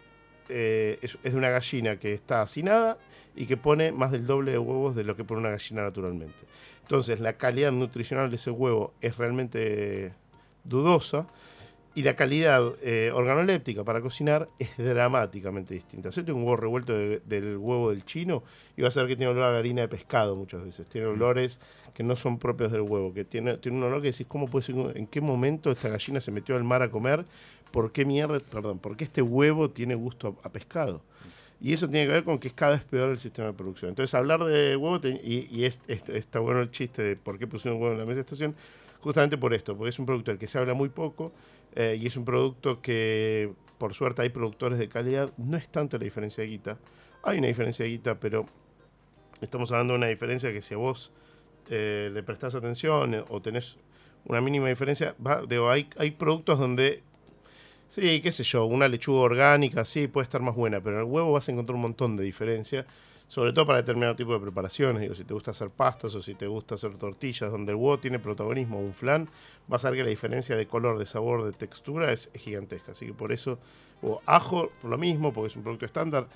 [0.49, 2.97] eh, es, es de una gallina que está hacinada
[3.35, 6.37] y que pone más del doble de huevos de lo que pone una gallina naturalmente.
[6.81, 10.13] Entonces, la calidad nutricional de ese huevo es realmente
[10.67, 11.27] dudosa
[11.95, 16.09] y la calidad eh, organoléptica para cocinar es dramáticamente distinta.
[16.09, 18.43] Hacete un huevo revuelto de- del huevo del chino
[18.75, 20.85] y vas a ver que tiene olor a harina de pescado muchas veces.
[20.87, 21.59] Tiene olores
[21.95, 24.65] que no son propios del huevo, que tiene, tiene un olor que decís, ¿cómo puede
[24.65, 24.75] ser?
[24.95, 27.25] ¿En qué momento esta gallina se metió al mar a comer?
[27.71, 28.39] ¿Por qué mierda?
[28.39, 31.01] Perdón, ¿por qué este huevo tiene gusto a, a pescado?
[31.59, 33.89] Y eso tiene que ver con que es cada vez peor el sistema de producción.
[33.89, 37.39] Entonces, hablar de huevo, te- y, y es- es- está bueno el chiste de por
[37.39, 38.55] qué pusieron huevo en la mesa de estación,
[39.01, 41.31] justamente por esto, porque es un producto del que se habla muy poco
[41.75, 45.31] eh, y es un producto que, por suerte, hay productores de calidad.
[45.37, 46.77] No es tanto la diferencia de guita.
[47.23, 48.45] Hay una diferencia de guita, pero
[49.41, 51.11] estamos hablando de una diferencia que si a vos
[51.69, 53.77] eh, le prestás atención eh, o tenés
[54.25, 57.03] una mínima diferencia, va, digo, hay, hay productos donde
[57.89, 61.11] Sí, qué sé yo, una lechuga orgánica, sí, puede estar más buena, pero en el
[61.11, 62.85] huevo vas a encontrar un montón de diferencia,
[63.27, 65.01] sobre todo para determinado tipo de preparaciones.
[65.01, 67.99] Digo, si te gusta hacer pastas o si te gusta hacer tortillas, donde el huevo
[67.99, 69.29] tiene protagonismo, un flan,
[69.67, 72.93] vas a ver que la diferencia de color, de sabor, de textura es, es gigantesca.
[72.93, 73.59] Así que por eso,
[74.01, 76.27] o ajo, por lo mismo, porque es un producto estándar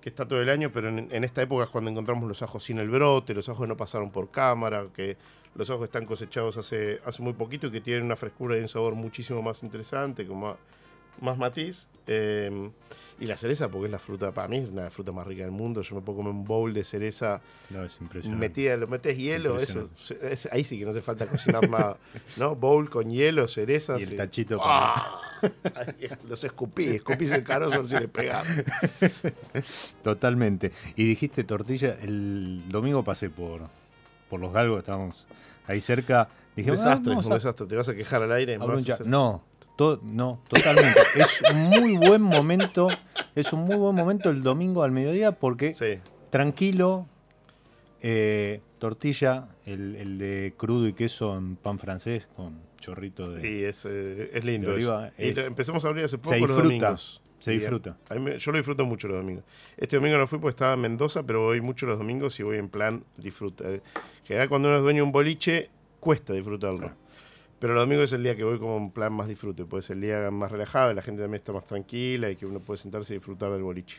[0.00, 2.62] que está todo el año, pero en, en esta época es cuando encontramos los ajos
[2.62, 5.16] sin el brote, los ajos no pasaron por cámara, que
[5.56, 8.68] los ajos están cosechados hace, hace muy poquito y que tienen una frescura y un
[8.68, 10.56] sabor muchísimo más interesante, como
[11.20, 11.88] más matiz.
[12.06, 12.70] eh,
[13.18, 15.50] y la cereza, porque es la fruta, para mí es una fruta más rica del
[15.50, 15.80] mundo.
[15.80, 18.38] Yo me puedo comer un bowl de cereza No, es impresionante.
[18.46, 19.88] metida, lo metes hielo, eso,
[20.20, 21.96] es- ahí sí que no hace falta cocinar nada.
[22.36, 22.54] ¿No?
[22.54, 24.00] Bowl con hielo, cerezas.
[24.00, 24.60] Y el tachito.
[24.62, 28.46] Ay, Los escupí, escupís el carozo si le pegás.
[30.02, 30.72] Totalmente.
[30.96, 33.62] Y dijiste tortilla, el domingo pasé por,
[34.28, 35.26] por los galgos, estábamos
[35.66, 36.28] ahí cerca.
[36.54, 37.66] Dije, "Ah, desastre, un a- desastre.
[37.66, 38.56] Te vas a quejar al aire.
[38.58, 38.94] vas a brunchar".
[38.94, 39.42] hacer- No,
[39.76, 41.00] to- no, totalmente.
[41.16, 42.88] es un muy buen momento,
[43.34, 45.98] es un muy buen momento el domingo al mediodía porque Sí,
[46.30, 47.06] tranquilo,
[48.02, 53.40] eh, tortilla, el, el de crudo y queso en pan francés con chorrito de...
[53.42, 54.72] sí, es, eh, es lindo.
[54.72, 57.22] oliva, Y es- empezamos a abrir hace poco se los domingos.
[57.38, 57.96] se disfruta.
[58.08, 59.44] a mí me- yo lo disfruto mucho los domingos.
[59.76, 62.58] Este domingo no fui porque estaba en Mendoza, pero voy mucho los domingos y voy
[62.58, 63.64] en plan disfruta.
[63.68, 63.82] En
[64.24, 66.92] general, cuando uno es dueño de un boliche, cuesta disfrutarlo.
[67.58, 69.90] Pero los domingos es el día que voy como en plan más disfrute, pues es
[69.90, 73.14] el día más relajado, la gente también está más tranquila y que uno puede sentarse
[73.14, 73.98] y disfrutar del boliche.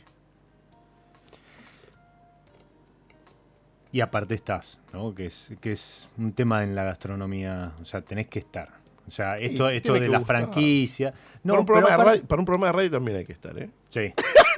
[3.92, 5.16] Y aparte estás, ¿no?
[5.16, 8.70] Que es, que es un tema en la gastronomía, o sea, tenés que estar.
[9.08, 10.38] O sea, esto, Y esto de la gustar.
[10.42, 11.14] franquicia.
[11.44, 13.26] No, para, un pero programa de aparte- radio, para un programa de radio también hay
[13.26, 13.70] que estar, ¿eh?
[13.88, 14.14] Sí.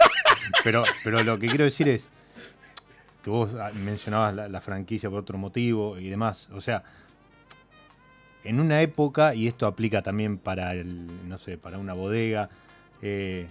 [0.63, 2.09] pero, pero lo que quiero decir es
[3.23, 6.49] que vos ah, mencionabas la, la franquicia por otro motivo y demás.
[6.51, 6.83] O sea,
[8.43, 12.49] en una época, y esto aplica también para el, no sé, para una bodega,
[13.01, 13.47] eh,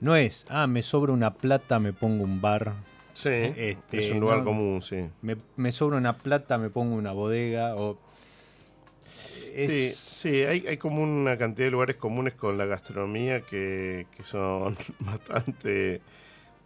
[0.00, 2.72] no es, ah, me sobra una plata, me pongo un bar.
[3.12, 5.04] Sí, Este, es un lugar no- común, sí.
[5.22, 7.76] Me, me sobra una plata, me pongo una bodega.
[7.76, 7.98] O,
[9.54, 14.06] es- Sí, sí hay, hay como una cantidad de lugares comunes con la gastronomía que,
[14.16, 16.00] que son bastante,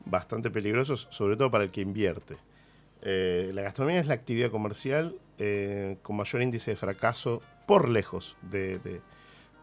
[0.05, 2.37] bastante peligrosos, sobre todo para el que invierte.
[3.05, 8.37] Eh, la gastronomía es la actividad comercial eh, con mayor índice de fracaso por lejos
[8.43, 9.01] de,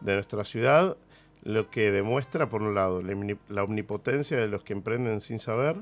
[0.00, 0.96] nuestra ciudad,
[1.42, 5.38] lo que demuestra, por un lado, la, omni- la omnipotencia de los que emprenden sin
[5.38, 5.76] saber,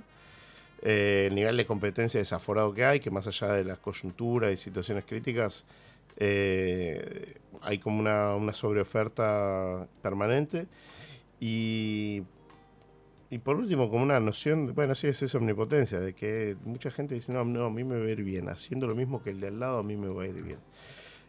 [0.82, 4.56] eh, el nivel de competencia desaforado que hay, que más allá de las coyunturas y
[4.56, 5.64] situaciones críticas,
[6.18, 10.66] hay como una, una sobreoferta permanente.
[11.40, 12.22] Y,
[13.30, 16.90] y por último, como una noción, de- bueno, sí es esa omnipotencia, de que mucha
[16.90, 19.30] gente dice, no, no, a mí me va a ir bien, haciendo lo mismo que
[19.30, 20.58] el de al lado, a mí me va a ir bien.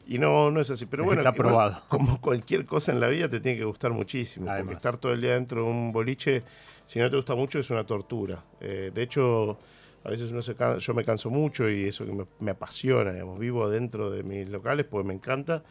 [0.08, 1.84] Y no, no es así, pero bueno, Está igual, probado.
[1.90, 5.22] como cualquier cosa en la vida te tiene que gustar muchísimo, porque estar todo el
[5.22, 6.44] día dentro de un boliche,
[6.88, 8.44] si no te gusta mucho, es una tortura.
[8.60, 9.60] Eh, de hecho,
[10.04, 13.14] a veces uno se can- yo me canso mucho y eso que me, me apasiona,
[13.14, 15.64] digamos, vivo dentro de mis locales porque me encanta,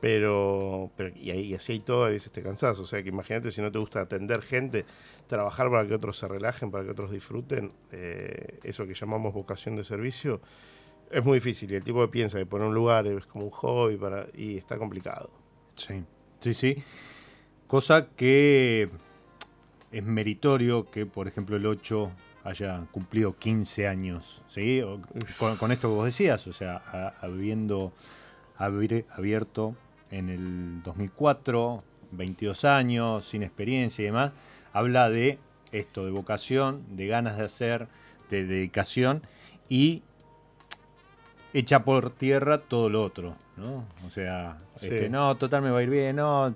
[0.00, 3.60] pero, y, y así hay todo, a veces te cansás, o sea que imagínate si
[3.60, 4.84] no te gusta atender gente,
[5.26, 9.76] trabajar para que otros se relajen, para que otros disfruten, eh, eso que llamamos vocación
[9.76, 10.40] de servicio,
[11.10, 13.50] es muy difícil y el tipo que piensa que poner un lugar es como un
[13.50, 15.30] hobby para, y está complicado.
[15.74, 16.02] Sí,
[16.40, 16.82] sí, sí.
[17.66, 18.88] Cosa que
[19.92, 22.10] es meritorio que, por ejemplo, el 8
[22.44, 24.82] haya cumplido 15 años, ¿sí?
[25.38, 27.92] Con, esto que vos decías, o sea, a- habiendo
[28.56, 29.74] abierto
[30.10, 34.32] en el 2004, 22 años, sin experiencia y demás,
[34.72, 35.38] habla de
[35.72, 37.86] esto, de vocación, de ganas de hacer,
[38.30, 39.22] de dedicación
[39.68, 40.02] y
[41.52, 43.84] echa por tierra todo lo otro, ¿no?
[44.06, 44.86] O sea, Sí.
[44.86, 46.54] este, no, total me va a ir bien, no,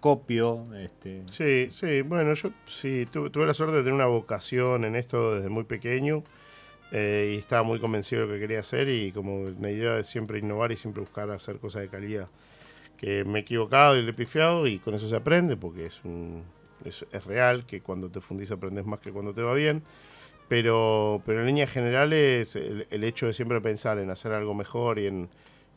[0.00, 4.84] copio, este, Sí, sí, bueno, yo sí tu- tuve la suerte de tener una vocación
[4.84, 6.22] en esto desde muy pequeño
[6.92, 10.04] eh, y estaba muy convencido de lo que quería hacer y como una idea de
[10.04, 12.28] siempre innovar y siempre buscar hacer cosas de calidad.
[12.96, 16.00] Que me he equivocado y le he pifiado y con eso se aprende porque es,
[16.04, 16.42] un,
[16.84, 19.82] es, es real que cuando te fundís aprendes más que cuando te va bien.
[20.48, 24.98] Pero, pero en líneas generales el, el hecho de siempre pensar en hacer algo mejor
[24.98, 25.28] y en,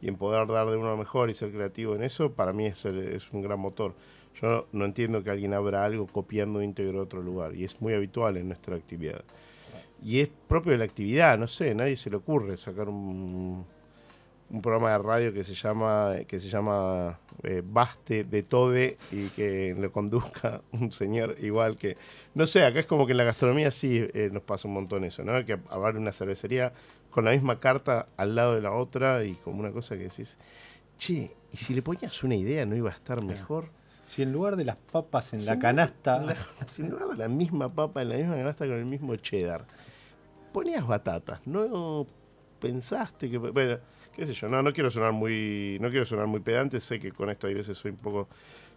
[0.02, 2.86] y en poder dar de uno mejor y ser creativo en eso, para mí es,
[2.86, 3.96] el- es un gran motor.
[4.40, 7.94] Yo no entiendo que alguien abra algo copiando íntegro de otro lugar y es muy
[7.94, 9.24] habitual en nuestra actividad.
[10.04, 13.66] Y es propio de la actividad, no sé, nadie se le ocurre sacar un,
[14.52, 19.28] un programa de radio que se llama que se llama eh, Baste de Tode y
[19.30, 21.98] que lo conduzca un señor igual que
[22.34, 25.04] no sé, acá es como que en la gastronomía sí eh, nos pasa un montón
[25.04, 25.46] eso, ¿no?
[25.46, 26.74] Que haber una cervecería
[27.12, 30.38] con la misma carta al lado de la otra y como una cosa que decís,
[30.98, 33.70] che, y si le ponías una idea no iba a estar mejor.
[34.06, 36.36] si en lugar de las papas en Si la canasta, la-
[36.68, 39.66] si no era la misma papa en la misma canasta con el mismo cheddar,
[40.54, 42.06] ponías batatas, no
[42.60, 43.38] pensaste que.
[43.38, 43.78] Bueno,
[44.20, 45.78] qué sé yo, no, no quiero sonar muy.
[45.82, 48.28] No quiero sonar muy pedante, sé que con esto hay veces soy un poco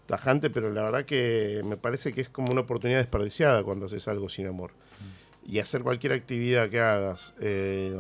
[0.07, 4.07] tajante, pero la verdad que me parece que es como una oportunidad desperdiciada cuando haces
[4.09, 4.71] algo sin amor.
[5.47, 7.97] Y hacer cualquier actividad que hagas eh,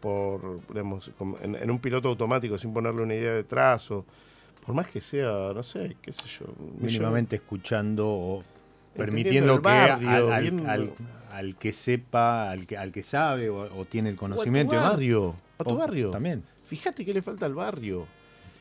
[0.00, 1.10] por, digamos,
[1.42, 4.04] en, en un piloto automático sin ponerle una idea detrás o
[4.64, 6.46] por más que sea, no sé, qué sé yo.
[6.78, 8.44] mínimamente escuchando o
[8.94, 9.68] permitiendo que
[10.08, 10.92] al, al- viendo- al-
[11.32, 14.34] al que sepa, al que, al que sabe o, o tiene el O a tu
[14.34, 15.34] conocimiento barrio.
[15.58, 16.10] A tu o- barrio.
[16.10, 16.42] También.
[16.64, 18.06] Fíjate qué le falta al barrio.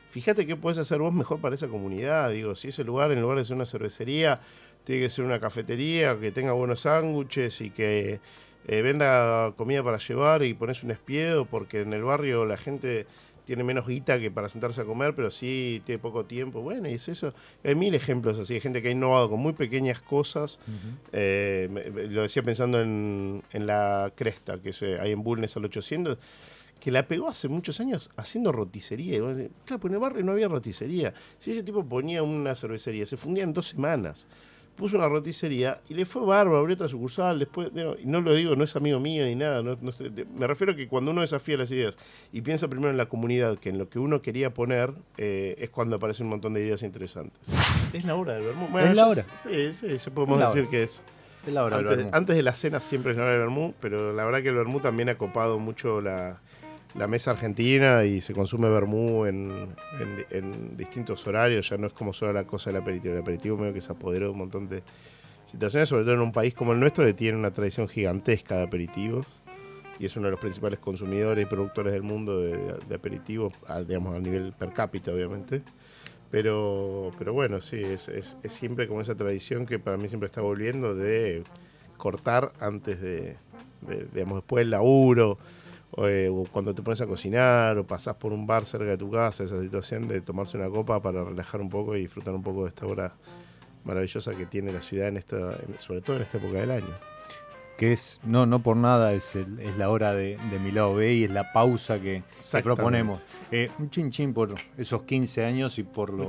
[0.09, 2.31] Fíjate qué puedes hacer vos mejor para esa comunidad.
[2.31, 4.39] Digo, si ese lugar, en lugar de ser una cervecería,
[4.83, 8.19] tiene que ser una cafetería que tenga buenos sándwiches y que
[8.67, 13.05] eh, venda comida para llevar y pones un espiedo, porque en el barrio la gente
[13.45, 16.61] tiene menos guita que para sentarse a comer, pero sí tiene poco tiempo.
[16.61, 17.33] Bueno, y es eso.
[17.63, 20.59] Hay mil ejemplos así de gente que ha innovado con muy pequeñas cosas.
[21.13, 26.17] Eh, lo decía pensando en, en la Cresta, que es, hay en Bulnes al 800,
[26.79, 29.17] que la pegó hace muchos años haciendo roticería.
[29.17, 31.13] Y vos decís, claro, pues en el barrio no había roticería.
[31.39, 34.27] Si ese tipo ponía una cervecería, se fundía en dos semanas.
[34.75, 37.39] Puso una roticería y le fue bárbaro, abrió otra sucursal.
[37.39, 39.63] Después, y no lo digo, no es amigo mío ni nada.
[39.63, 39.91] no- no
[40.37, 41.97] me refiero a que cuando uno desafía las ideas
[42.31, 45.71] y piensa primero en la comunidad que en lo que uno quería poner, eh, es
[45.71, 47.41] cuando aparecen un montón de ideas interesantes.
[47.91, 48.77] Es la hora del vermú.
[48.77, 49.23] Es la hora.
[49.41, 50.69] Sí, sí, ya podemos decir hora.
[50.69, 51.03] que es.
[51.47, 52.11] Es la hora del Antes, vermú.
[52.15, 54.55] antes de la cena siempre es la hora del vermú, pero la verdad que el
[54.55, 56.39] vermú también ha copado mucho la,
[56.97, 59.51] la mesa argentina y se consume vermú en,
[59.99, 63.13] en- en distintos horarios, ya no es como solo la cosa del aperitivo.
[63.13, 64.81] El aperitivo medio que se apoderó de un montón de
[65.45, 68.63] situaciones, sobre todo en un país como el nuestro que tiene una tradición gigantesca de
[68.63, 69.27] aperitivos
[69.99, 74.15] y es uno de los principales consumidores y productores del mundo de, aperitivos, a- digamos
[74.15, 75.61] a nivel per cápita obviamente.
[76.29, 80.41] Pero, pero bueno, sí, es, es, siempre como esa tradición que para mí siempre está
[80.41, 81.43] volviendo de
[81.95, 83.37] cortar antes de,
[84.13, 85.37] digamos, después del laburo,
[86.05, 89.09] eh, o cuando te pones a cocinar, o pasás por un bar cerca de tu
[89.11, 92.63] casa, esa situación de tomarse una copa para relajar un poco y disfrutar un poco
[92.63, 93.13] de esta hora
[93.85, 96.93] maravillosa que tiene la ciudad, en esta, sobre todo en esta época del año.
[97.77, 100.95] Que es, no, no por nada, es, el- es la hora de, de mi lado
[100.95, 102.23] B y es la pausa que,
[102.59, 103.19] que proponemos.
[103.51, 106.23] Eh, un chin chin por esos 15 años y por lo,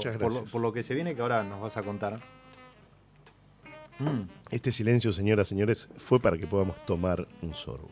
[0.52, 2.20] por lo que se viene que ahora nos vas a contar.
[3.98, 7.88] Mm, Este silencio, señoras y señores, fue para que podamos tomar un sorbo.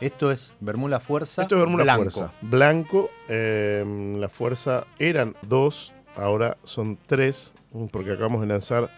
[0.00, 1.42] Esto es Bermuda Fuerza.
[1.42, 2.02] Esto es Bermuda blanco.
[2.10, 2.32] Fuerza.
[2.42, 3.10] Blanco.
[3.28, 7.52] eh, la fuerza eran dos, ahora son tres,
[7.90, 8.90] porque acabamos de lanzar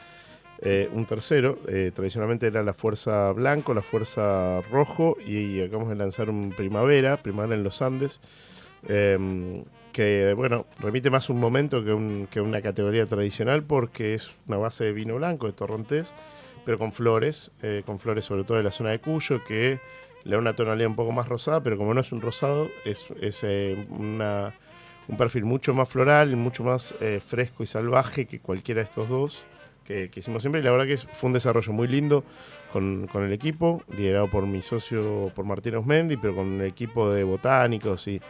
[0.61, 1.59] eh, un tercero.
[1.69, 7.17] Eh, tradicionalmente era la fuerza blanco, la fuerza rojo, y, acabamos de lanzar un primavera,
[7.23, 8.21] primavera en los Andes.
[8.89, 14.31] eh, que bueno, remite más un momento que, un- que una categoría tradicional porque es
[14.47, 16.13] una base de vino blanco, de torrontés,
[16.65, 19.81] pero con flores, eh, con flores sobre todo de la zona de Cuyo, que
[20.25, 23.07] le da una tonalidad un poco más rosada, pero como no es un rosado, es,
[23.21, 24.55] es, eh, una-
[25.09, 29.09] un perfil mucho más floral, mucho más eh, fresco y salvaje que cualquiera de estos
[29.09, 29.43] dos
[29.85, 30.61] que, que hicimos siempre.
[30.61, 32.23] Y la verdad que fue un desarrollo muy lindo
[32.73, 37.11] con, con el equipo, liderado por mi socio, por Martín Osmendi, pero con el equipo
[37.11, 38.21] de botánicos y,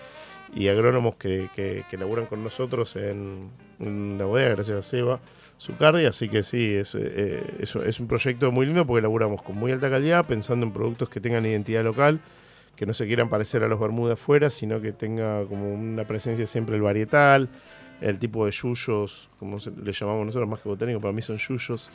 [0.55, 1.98] y agrónomos que, que, que
[2.29, 5.20] con nosotros en, en la bodega, gracias a Seba
[5.60, 6.06] Zucardi.
[6.06, 9.70] Así que sí, es, eh, es, es un proyecto muy lindo porque laburamos con muy
[9.72, 12.20] alta calidad, pensando en productos que tengan identidad local,
[12.76, 16.46] que no se quieran parecer a los Bermudas afuera, sino que tenga como una presencia
[16.46, 17.48] siempre el varietal,
[18.00, 21.36] el tipo de yuyos, como se- le llamamos nosotros más que botánico, para mí son
[21.36, 21.90] yuyos.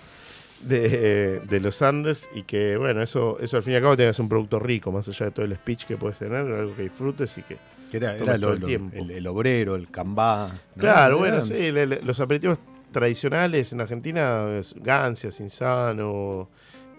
[0.61, 4.17] De, de los Andes y que bueno, eso, eso al fin y al cabo tengas
[4.19, 7.37] un producto rico, más allá de todo el speech que puedes tener, algo que disfrutes
[7.37, 7.57] y que,
[7.91, 8.95] Que era, lo- el tiempo.
[8.95, 10.47] el, el obrero, el cambá.
[10.75, 10.79] ¿no?
[10.81, 12.57] Claro, bueno, sí, le- le- los aperitivos
[12.99, 16.49] tradicionales en Argentina, es Gancia, Cinzano,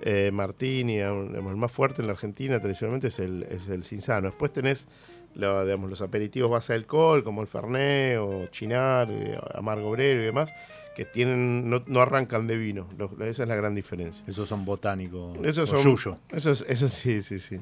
[0.03, 4.29] eh, Martini, digamos, el más fuerte en la Argentina tradicionalmente es el, es el Cinzano.
[4.29, 4.89] Después tenés
[5.35, 10.21] lo- digamos, los aperitivos base de alcohol, como el Fernet o Chinar, eh, Amargo Obrero
[10.21, 10.53] y demás,
[10.95, 12.89] que tienen no, no arrancan de vino.
[12.99, 14.23] Los- esa es la gran diferencia.
[14.27, 15.39] Esos son botánicos.
[15.47, 16.19] Esos son- yuyo.
[16.31, 17.59] Eso, es- eso sí, sí, sí.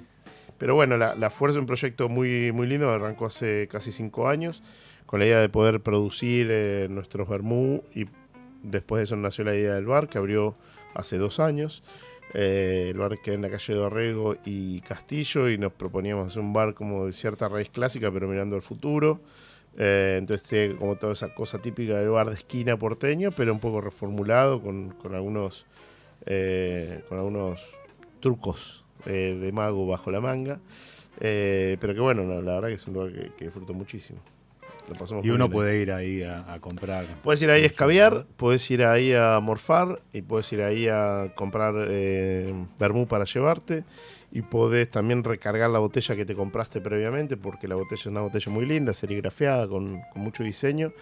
[0.59, 4.27] Pero bueno, la, la Fuerza es un proyecto muy, muy lindo, arrancó hace casi cinco
[4.27, 4.61] años,
[5.07, 8.07] con la idea de poder producir eh, nuestros vermú y
[8.65, 10.55] después de eso nació la idea del bar, que abrió
[10.95, 11.85] hace dos años.
[12.33, 16.43] Eh, el bar queda en la calle de Dorrego y Castillo y nos proponíamos hacer
[16.43, 19.21] un bar como de cierta raíz clásica, pero mirando al futuro.
[19.77, 23.61] Eh, entonces tiene como toda esa cosa típica del bar de esquina porteño, pero un
[23.61, 25.67] poco reformulado con, algunos
[26.27, 27.61] eh, con algunos
[28.21, 30.59] trucos de mago bajo la manga.
[31.19, 34.21] Pero que bueno, no, la verdad que es un lugar que disfruto muchísimo.
[34.89, 35.53] Lo pasamos Y uno bien.
[35.53, 37.07] puede ir ahí a, a comprar.
[37.23, 41.33] Puedes ir ahí a escabiar, puedes ir ahí a morfar y puedes ir ahí a
[41.35, 43.85] comprar eh, vermú para llevarte
[44.31, 48.21] y podés también recargar la botella que te compraste previamente porque la botella es una
[48.21, 50.93] botella muy linda, serigrafiada, con, con mucho diseño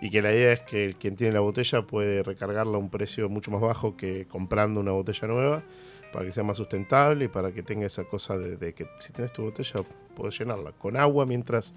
[0.00, 3.28] y que la idea es que quien tiene la botella puede recargarla a un precio
[3.28, 5.62] mucho más bajo que comprando una botella nueva
[6.12, 9.32] para que sea más sustentable y para que tenga esa cosa de, que si tienes
[9.32, 9.82] tu botella
[10.16, 11.72] puedes llenarla con agua mientras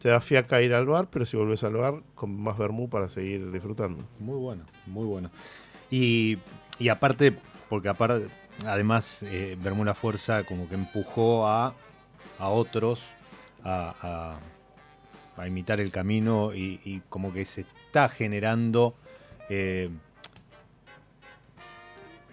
[0.00, 3.08] te da fiaca ir al bar, pero si volvés al bar con más vermú para
[3.08, 4.04] seguir disfrutando.
[4.18, 5.30] Muy bueno, muy bueno.
[5.90, 6.38] Y,
[6.78, 7.36] y aparte,
[7.68, 8.26] porque aparte,
[8.66, 11.74] además, eh, Bermuda Fuerza como que empujó a,
[12.38, 13.02] a otros
[13.62, 14.38] a,
[15.36, 18.94] a- imitar el camino y, y como que se está generando.
[19.48, 19.90] eh,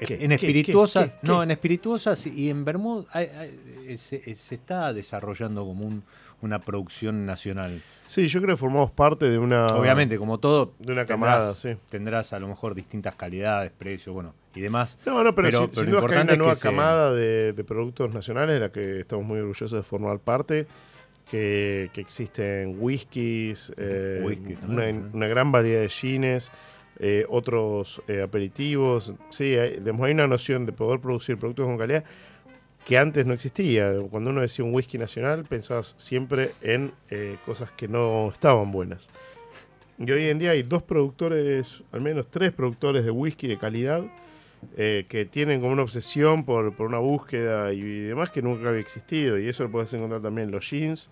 [0.08, 0.16] ¿Qué?
[0.22, 0.36] en ¿Qué?
[0.36, 1.20] espirituosas, ¿Qué?
[1.22, 1.28] ¿Qué?
[1.28, 6.04] no, en espirituosas y en Bermuda hay- hay- se, se está desarrollando como un-
[6.42, 7.84] una producción nacional.
[8.08, 9.68] Sí, yo creo que formamos parte de una.
[9.68, 11.86] Obviamente, como todo, de una camada, tendrás, sí.
[11.90, 14.98] tendrás a lo mejor distintas calidades, precios, bueno, y demás.
[15.06, 16.56] No, no, pero, Pero- sin, pero sin lo duda que hay importante una es nueva
[16.56, 20.66] se- camada de, de productos nacionales de la que estamos muy orgullosos de formar parte.
[21.30, 24.74] Que, que existen whiskies, eh, Whisky, ¿no?
[24.74, 26.52] una, una gran variedad de gines,
[27.04, 29.16] eh, otros eh, aperitivos.
[29.32, 32.04] Sí, hay, digamos, una noción de poder producir productos con calidad
[32.86, 33.92] que antes no existía.
[34.12, 39.10] Cuando uno decía un whisky nacional, pensabas siempre en eh, cosas que no estaban buenas.
[39.98, 44.04] Y hoy en día hay dos productores, al menos tres productores de whisky de calidad,
[44.76, 49.40] que tienen como una obsesión por, por una búsqueda y, demás que nunca había existido.
[49.40, 51.10] Y eso lo puedes encontrar también en los jeans,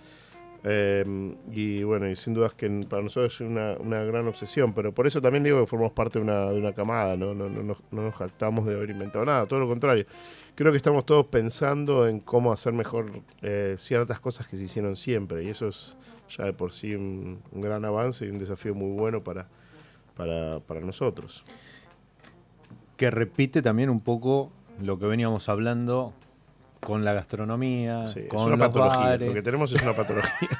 [0.64, 4.94] Eh, y bueno, y sin dudas que para nosotros es una, una, gran obsesión, pero
[4.94, 7.34] por eso también digo que formamos parte de una, de una camada, ¿no?
[7.34, 10.06] No, no, no, no nos jactamos de haber inventado nada, todo lo contrario.
[10.56, 14.98] Creo que estamos todos pensando en cómo hacer mejor eh, ciertas cosas que se hicieron
[14.98, 15.96] siempre, y eso es
[16.38, 19.48] ya de por sí un, un gran avance y un desafío muy bueno para,
[20.16, 21.46] para, para nosotros.
[22.98, 24.52] Que repite también un poco
[24.82, 26.14] lo que veníamos hablando
[26.80, 29.00] con la gastronomía, Sí, con es una los patología.
[29.00, 29.28] bares.
[29.28, 30.34] Lo que tenemos es una patología.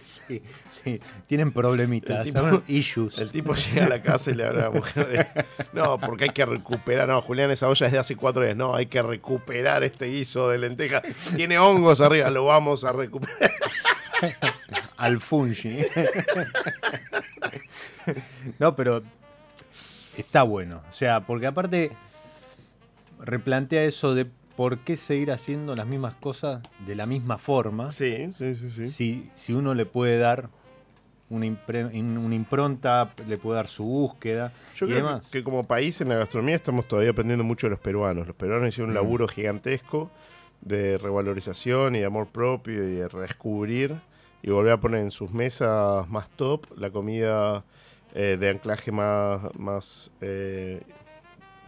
[0.00, 0.98] Sí, sí,
[1.28, 3.18] tienen problemitas, El issues.
[3.18, 6.24] El tipo llega a la casa y le habla a la mujer de, no, porque
[6.24, 9.00] hay que recuperar, no, Julián, esa olla es de hace cuatro días, no, hay que
[9.02, 11.02] recuperar este guiso de lenteja,
[11.36, 13.52] tiene hongos arriba, lo vamos a recuperar.
[14.96, 15.78] al fungi.
[18.58, 19.02] no, pero
[20.16, 20.82] está bueno.
[20.88, 21.92] O sea, porque aparte
[23.20, 24.26] replantea eso de
[24.60, 28.84] por qué seguir haciendo las mismas cosas de la misma forma Sí, sí, sí, sí.
[28.84, 30.50] si, si uno le puede dar
[31.30, 35.26] una, impre- una impronta, le puede dar su búsqueda Yo y creo demás.
[35.28, 38.26] que como país en la gastronomía estamos todavía aprendiendo mucho de los peruanos.
[38.26, 38.96] Los peruanos hicieron un Mm.
[39.02, 40.10] laburo gigantesco
[40.60, 43.96] de revalorización y de amor propio y de redescubrir
[44.42, 47.64] y volver a poner en sus mesas más top la comida
[48.14, 50.82] eh, de anclaje más, más eh,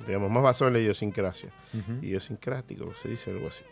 [0.06, 1.50] digamos, más basado en la idiosincrasia.
[1.72, 2.04] Ujú.
[2.04, 3.64] Idiosincrático, se dice algo así.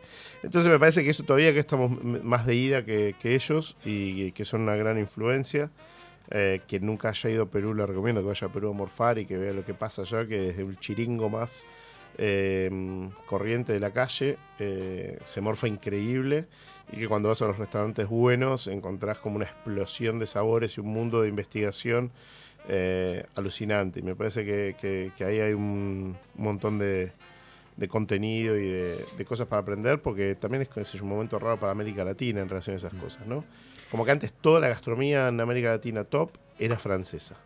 [0.43, 4.33] Entonces me parece que eso todavía que estamos más de ida que, que ellos y,
[4.33, 5.71] que son una gran influencia.
[6.33, 9.19] Eh, quien nunca haya ido a Perú le recomiendo que vaya a Perú a morfar
[9.19, 11.65] y que vea lo que pasa allá, que desde el chiringo más
[12.19, 12.71] eh,
[13.27, 16.47] corriente de la calle eh, se morfa increíble
[16.93, 20.81] y que cuando vas a los restaurantes buenos encontrás como una explosión de sabores y
[20.81, 22.11] un mundo de investigación
[22.69, 24.01] eh, alucinante.
[24.01, 27.13] Y me parece que, que- que ahí hay un montón de,
[27.77, 31.73] de contenido y de, de cosas para aprender, porque también es, un momento raro para
[31.73, 33.45] América Latina en relación a esas cosas, ¿no?
[33.91, 37.37] Como que antes toda la gastronomía en América Latina top era francesa.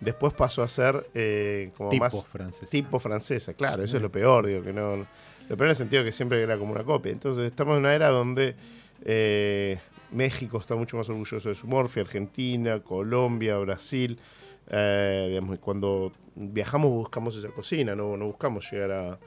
[0.00, 2.68] Después pasó a ser eh, como Tipo más francés.
[2.70, 4.96] tipo francesa, claro, eso es lo peor, digo, que no.
[5.48, 7.12] Lo peor en el sentido que siempre era como una copia.
[7.12, 8.54] Entonces estamos en una era donde
[9.04, 9.78] eh,
[10.12, 14.18] México está mucho más orgulloso de su morfia, Argentina, Colombia, Brasil.
[14.68, 19.18] eh, digamos, cuando viajamos buscamos esa cocina, no, no buscamos llegar a,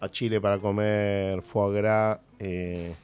[0.00, 2.94] a Chile para comer foie gras, eh,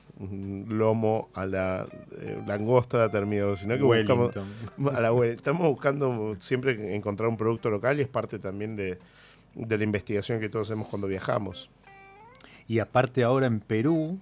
[0.68, 1.86] lomo a la
[2.20, 5.32] eh, langosta de termidor, sino que buscamos a la buena.
[5.32, 8.98] Estamos buscando siempre encontrar un producto local y es parte también de,
[9.54, 11.70] de la investigación que todos hacemos cuando viajamos.
[12.68, 14.20] Y aparte ahora en Perú,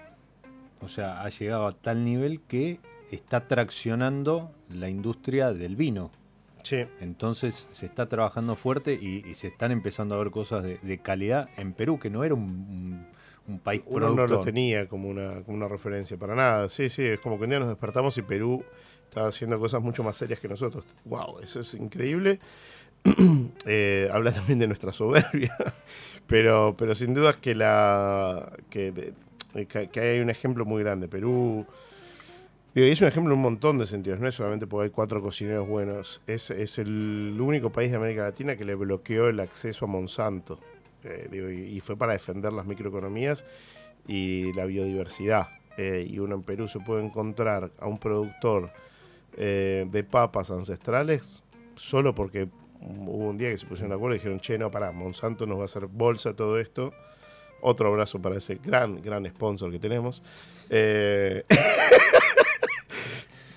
[0.81, 2.81] o sea, ha llegado a tal nivel que
[3.11, 6.11] está traccionando la industria del vino.
[6.63, 6.85] Sí.
[7.01, 10.99] Entonces se está trabajando fuerte y, y se están empezando a ver cosas de, de
[10.99, 13.07] calidad en Perú, que no era un, un-
[13.49, 14.31] un país Uno no productor.
[14.39, 16.69] lo tenía como una, como una referencia para nada.
[16.69, 18.63] Sí, sí, es como que un día nos despertamos y Perú
[19.09, 20.85] estaba haciendo cosas mucho más serias que nosotros.
[21.07, 21.41] ¡Wow!
[21.41, 22.39] Eso es increíble.
[23.67, 25.55] Eh, habla también de nuestra soberbia.
[26.27, 29.15] pero, pero sin duda que, la, que-
[29.91, 31.09] que hay un ejemplo muy grande.
[31.09, 31.67] Perú.
[32.73, 35.21] Y es un ejemplo en un montón de sentidos, no es solamente porque hay cuatro
[35.21, 39.87] cocineros buenos, es, es el único país de América Latina que le bloqueó el acceso
[39.87, 40.61] a Monsanto.
[41.03, 43.45] Eh, y fue para defender las microeconomías
[44.07, 45.49] y la biodiversidad.
[45.77, 48.71] Eh, y uno en Perú se puede encontrar a un productor
[49.37, 51.43] eh, de papas ancestrales
[51.77, 52.49] solo porque
[52.81, 55.59] hubo un día que se pusieron de acuerdo y dijeron, che, no, pará, Monsanto nos
[55.59, 56.93] va a hacer bolsa todo esto.
[57.63, 60.23] Otro abrazo para ese gran, gran sponsor que tenemos.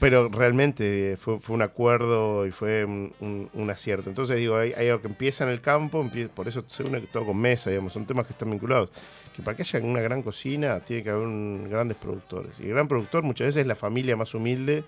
[0.04, 3.14] Pero realmente fue, un acuerdo y fue un,
[3.54, 4.10] un- acierto.
[4.10, 7.38] Entonces digo, hay, algo que empieza en el campo, por eso se une todo con
[7.38, 8.92] mesa, digamos, son temas que están vinculados.
[9.34, 11.30] Que para que haya una gran cocina tiene que haber
[11.70, 12.60] grandes productores.
[12.60, 14.84] Y el gran productor muchas veces es la familia más humilde,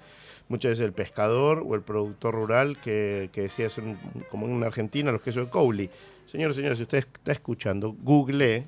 [0.50, 3.98] muchas veces el pescador o el productor rural que, que decía un-
[4.30, 5.90] como en Argentina los quesos de Cowley.
[6.26, 8.66] Señores, señores, si usted está escuchando, google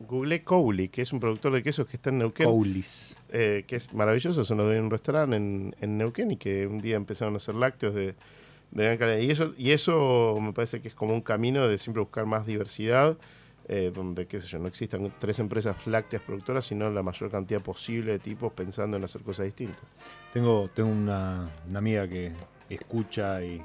[0.00, 3.16] Google Cowley, que es un productor de quesos que está en Neuquén Coulis.
[3.30, 6.66] eh, que es maravilloso, se nos dio en un restaurante en, en Neuquén y que
[6.66, 8.14] un día empezaron a hacer lácteos de,
[8.70, 9.18] de gran calidad.
[9.18, 12.46] Y eso, y eso me parece que es como un camino de siempre buscar más
[12.46, 13.16] diversidad,
[13.70, 17.60] eh, donde, qué sé yo, no existan tres empresas lácteas productoras, sino la mayor cantidad
[17.60, 19.82] posible de tipos pensando en hacer cosas distintas.
[20.32, 22.32] Tengo, tengo una, una amiga que
[22.70, 23.60] escucha y,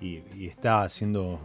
[0.00, 1.38] y- y está haciendo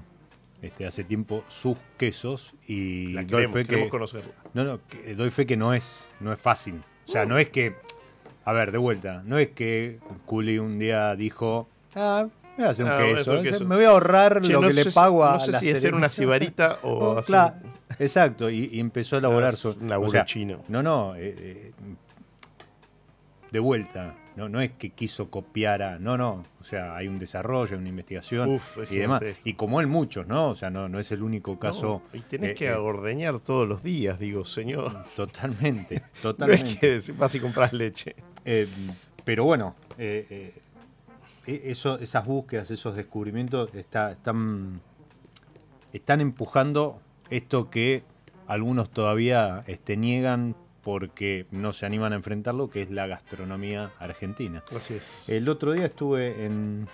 [0.67, 4.31] este, hace tiempo sus quesos y La doy queremos, fe queremos que, conocerla.
[4.53, 6.81] no, no, que doy fe que no es, no es fácil.
[7.07, 7.75] O sea, no es que,
[8.45, 12.85] a ver, de vuelta, no es que Culi un día dijo, ah, voy a hacer
[12.85, 13.65] un Ah, queso, un queso.
[13.65, 15.51] me voy a ahorrar Che, lo no que le sé si- pago a No sé
[15.51, 16.77] la si hacer una Serenita".
[16.79, 17.55] cibarita o hacer claro,
[17.99, 19.69] exacto, y, y empezó a elaborar Ah, su...
[19.69, 20.63] un laburo o sea, chino.
[20.67, 21.71] No, no, eh, eh,
[23.51, 25.99] de vuelta, no, no es que quiso copiar a.
[25.99, 26.43] No, no.
[26.59, 29.21] O sea, hay un desarrollo, una investigación Uf, y demás.
[29.43, 30.49] Y como él, muchos, ¿no?
[30.49, 32.03] O sea, no, no es el único caso.
[32.13, 34.91] No, y tenés eh, que eh, ordeñar todos los días, digo, señor.
[35.15, 36.77] Totalmente, No es totalmente.
[36.79, 38.15] que vas y compras leche.
[38.45, 38.67] Eh,
[39.25, 40.53] pero bueno, eh,
[41.47, 44.81] eh, eso, esas búsquedas, esos descubrimientos está- están,
[45.93, 48.03] están empujando esto que
[48.47, 50.55] algunos todavía este, niegan
[50.87, 54.63] porque no se animan a enfrentarlo, que es la gastronomía argentina.
[54.73, 55.27] Así es.
[55.27, 56.87] El otro día estuve en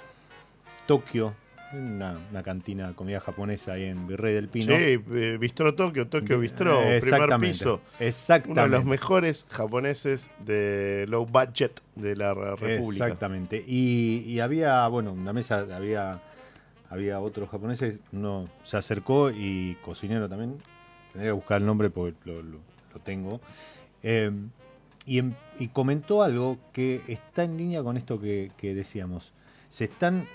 [0.87, 1.35] Tokio,
[1.71, 4.75] en una, una cantina de comida japonesa ahí en Virrey del Pino.
[4.75, 7.81] Sí, eh, Bistro Tokio, Tokio Bistro, Eh, primer exactamente, piso.
[7.99, 8.61] Exactamente.
[8.61, 13.05] Uno de los mejores japoneses de low budget de la re- República.
[13.05, 13.63] Exactamente.
[13.67, 16.19] Y, y había, bueno, en la mesa había,
[16.89, 20.57] había otros japoneses, uno se acercó y cocinero también,
[21.11, 23.41] tendría que buscar el nombre porque lo, lo- lo tengo,
[24.03, 24.31] Eh,
[25.05, 29.33] y, em- y comentó algo que está en línea con esto que, que decíamos.
[29.69, 30.27] Se están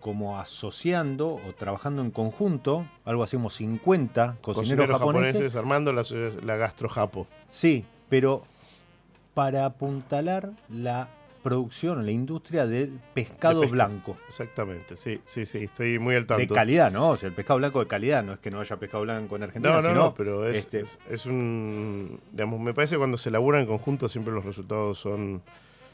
[0.00, 4.42] como asociando o trabajando en conjunto, algo así como 50 cocineros,
[4.86, 6.04] Cocineros japoneses japoneses armando la,
[6.44, 7.26] la gastrojapo.
[7.46, 8.44] Sí, pero
[9.34, 11.08] para apuntalar la
[11.46, 13.86] producción, la industria del pescado De pesca.
[13.86, 14.16] blanco.
[14.26, 16.40] Exactamente, sí, sí, sí, estoy muy al tanto.
[16.40, 17.10] De calidad, ¿no?
[17.10, 19.44] O sea, el pescado blanco de calidad, no es que no haya pescado blanco en
[19.44, 22.18] Argentina, No, no, sino no, pero es, este, es, es un.
[22.32, 25.40] Digamos, me parece que cuando se labura en conjunto siempre los resultados son,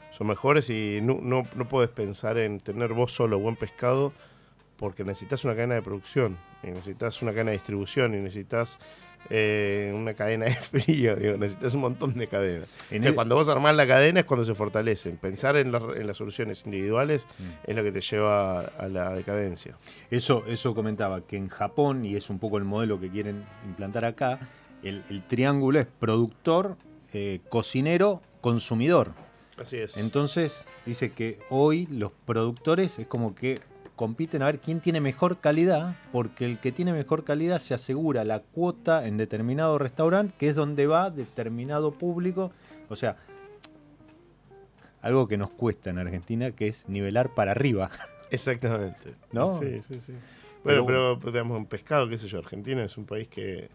[0.09, 4.11] son mejores y no, no, no puedes pensar en tener vos solo buen pescado
[4.77, 8.79] porque necesitas una cadena de producción, y necesitas una cadena de distribución y necesitas
[9.29, 12.67] eh, una cadena de frío, digo, necesitas un montón de cadenas.
[12.89, 15.17] en Entonces, el- cuando vos armás la cadena es cuando se fortalecen.
[15.17, 17.43] Pensar en, la- en las soluciones individuales Mm.
[17.69, 19.75] es lo que te lleva a la decadencia.
[20.11, 24.05] Eso, eso comentaba, que en Japón, y es un poco el modelo que quieren implantar
[24.05, 24.39] acá,
[24.83, 26.75] el, el triángulo es productor,
[27.13, 29.11] eh, cocinero, consumidor.
[29.57, 29.97] Así es.
[29.97, 33.61] Entonces, dice que hoy los productores es como que
[33.95, 38.23] compiten a ver quién tiene mejor calidad, porque el que tiene mejor calidad se asegura
[38.23, 42.51] la cuota en determinado restaurante, que es donde va determinado público.
[42.89, 43.17] O sea,
[45.01, 47.91] algo que nos cuesta en Argentina, que es nivelar para arriba.
[48.31, 49.15] Exactamente.
[49.31, 49.59] ¿No?
[49.59, 50.13] Sí, sí, sí.
[50.63, 53.69] Pero Bueno, pero, digamos, en pescado, qué sé yo, Argentina es un país que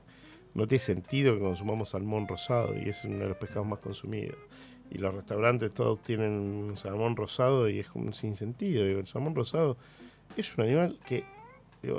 [0.55, 4.39] no tiene sentido que consumamos salmón rosado y es uno de los pescados más consumidos.
[4.91, 8.87] Y los restaurantes todos tienen salmón rosado y es como sin sentido.
[8.87, 9.77] Digo, el salmón rosado
[10.37, 11.25] es un animal que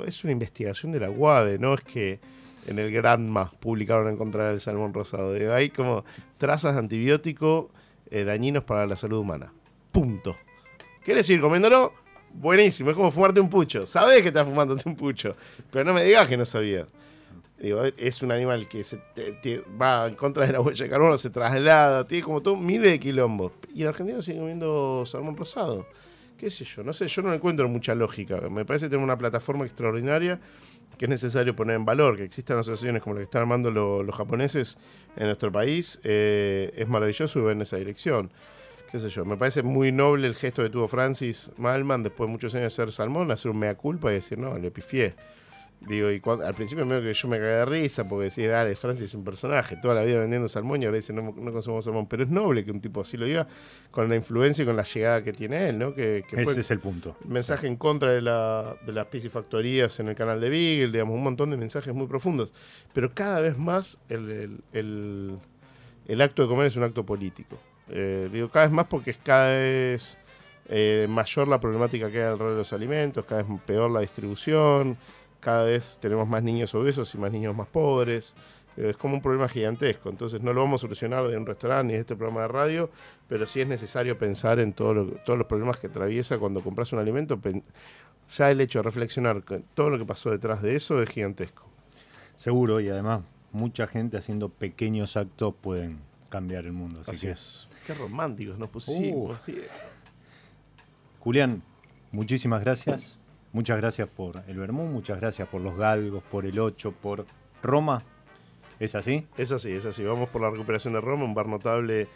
[0.06, 2.20] es una investigación de la UADE, no es que
[2.66, 5.32] en el Granma publicaron en contra del salmón rosado.
[5.54, 6.04] Hay como
[6.38, 7.70] trazas de antibiótico
[8.10, 9.52] eh, dañinos para la salud humana.
[9.90, 10.36] Punto.
[11.02, 11.94] ¿Quieres seguir comiéndolo?
[12.32, 13.86] Buenísimo, es como fumarte un pucho.
[13.86, 15.34] Sabés que estás fumándote un pucho,
[15.70, 16.86] pero no me digas que no sabías.
[17.58, 21.18] Digo, es un animal que se te- va en contra de la huella de carbono,
[21.18, 23.52] se traslada, tiene como todo miles de quilombos.
[23.74, 25.86] Y en Argentina sigue comiendo salmón rosado.
[26.40, 26.82] ¿Qué sé yo?
[26.82, 28.40] No sé, yo no encuentro mucha lógica.
[28.50, 30.40] Me parece tenemos una plataforma extraordinaria
[30.96, 34.02] que es necesario poner en valor, que existan asociaciones como la que están armando lo-
[34.02, 34.78] los japoneses
[35.16, 38.30] en nuestro país, eh, es maravilloso y va en esa dirección.
[38.90, 42.32] Qué sé yo, me parece muy noble el gesto que tuvo Francis Malman después de
[42.32, 45.14] muchos años de ser salmón, hacer un mea culpa y decir, no, le pifié.
[45.80, 48.74] Digo, y cuando- al principio medio que yo me cagué de risa porque decía, dale,
[48.76, 51.86] Francis es un personaje, toda la vida vendiendo salmón y ahora dice, no, no consumimos
[51.86, 52.06] salmón.
[52.06, 53.46] Pero es noble que un tipo así lo diga
[53.90, 55.94] con la influencia y con la llegada que tiene él, ¿no?
[55.94, 57.16] Que, que fue Ese es el punto.
[57.26, 61.22] mensaje en contra de, la, de las piscifactorías en el canal de Beagle, digamos, un
[61.22, 62.52] montón de mensajes muy profundos.
[62.92, 65.38] Pero cada vez más el, el- el-
[66.06, 67.56] el acto de comer es un acto político.
[67.88, 70.18] Eh, digo, cada vez más porque es cada vez
[70.68, 74.96] eh, mayor la problemática que hay alrededor de los alimentos, cada vez peor la distribución,
[75.40, 78.34] cada vez tenemos más niños obesos y más niños más pobres.
[78.76, 81.88] Eh, Es como un problema gigantesco, entonces no lo vamos a solucionar de un restaurante
[81.88, 82.90] ni de este programa de radio,
[83.28, 86.92] pero sí es necesario pensar en todo lo- todos los problemas que atraviesa cuando compras
[86.92, 87.38] un alimento.
[88.36, 89.42] Ya el hecho de reflexionar
[89.74, 91.64] todo lo que pasó detrás de eso es gigantesco.
[92.36, 93.22] Seguro, y además
[93.52, 97.00] mucha gente haciendo pequeños actos pueden cambiar el mundo.
[97.00, 97.68] Así, Así que, es.
[97.88, 99.36] Qué románticos nos pusimos.
[101.18, 101.62] Julián,
[102.12, 103.18] muchísimas gracias.
[103.52, 107.26] Muchas gracias por el Bermú, muchas gracias por los galgos, por el 8, por
[107.62, 108.04] Roma.
[108.78, 109.26] ¿Es así?
[109.36, 110.04] Es así, es así.
[110.04, 112.06] Vamos por la recuperación de Roma, un bar notable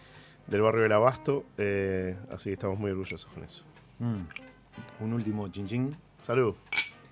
[0.46, 1.44] del barrio del Abasto.
[1.58, 3.64] eh, así que estamos muy orgullosos con eso.
[3.98, 5.04] Mm.
[5.04, 5.96] Un último chinchín.
[6.22, 6.54] Salud.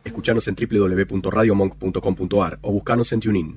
[0.05, 3.57] Escuchanos en www.radiomonk.com.ar o buscanos en TuneIn.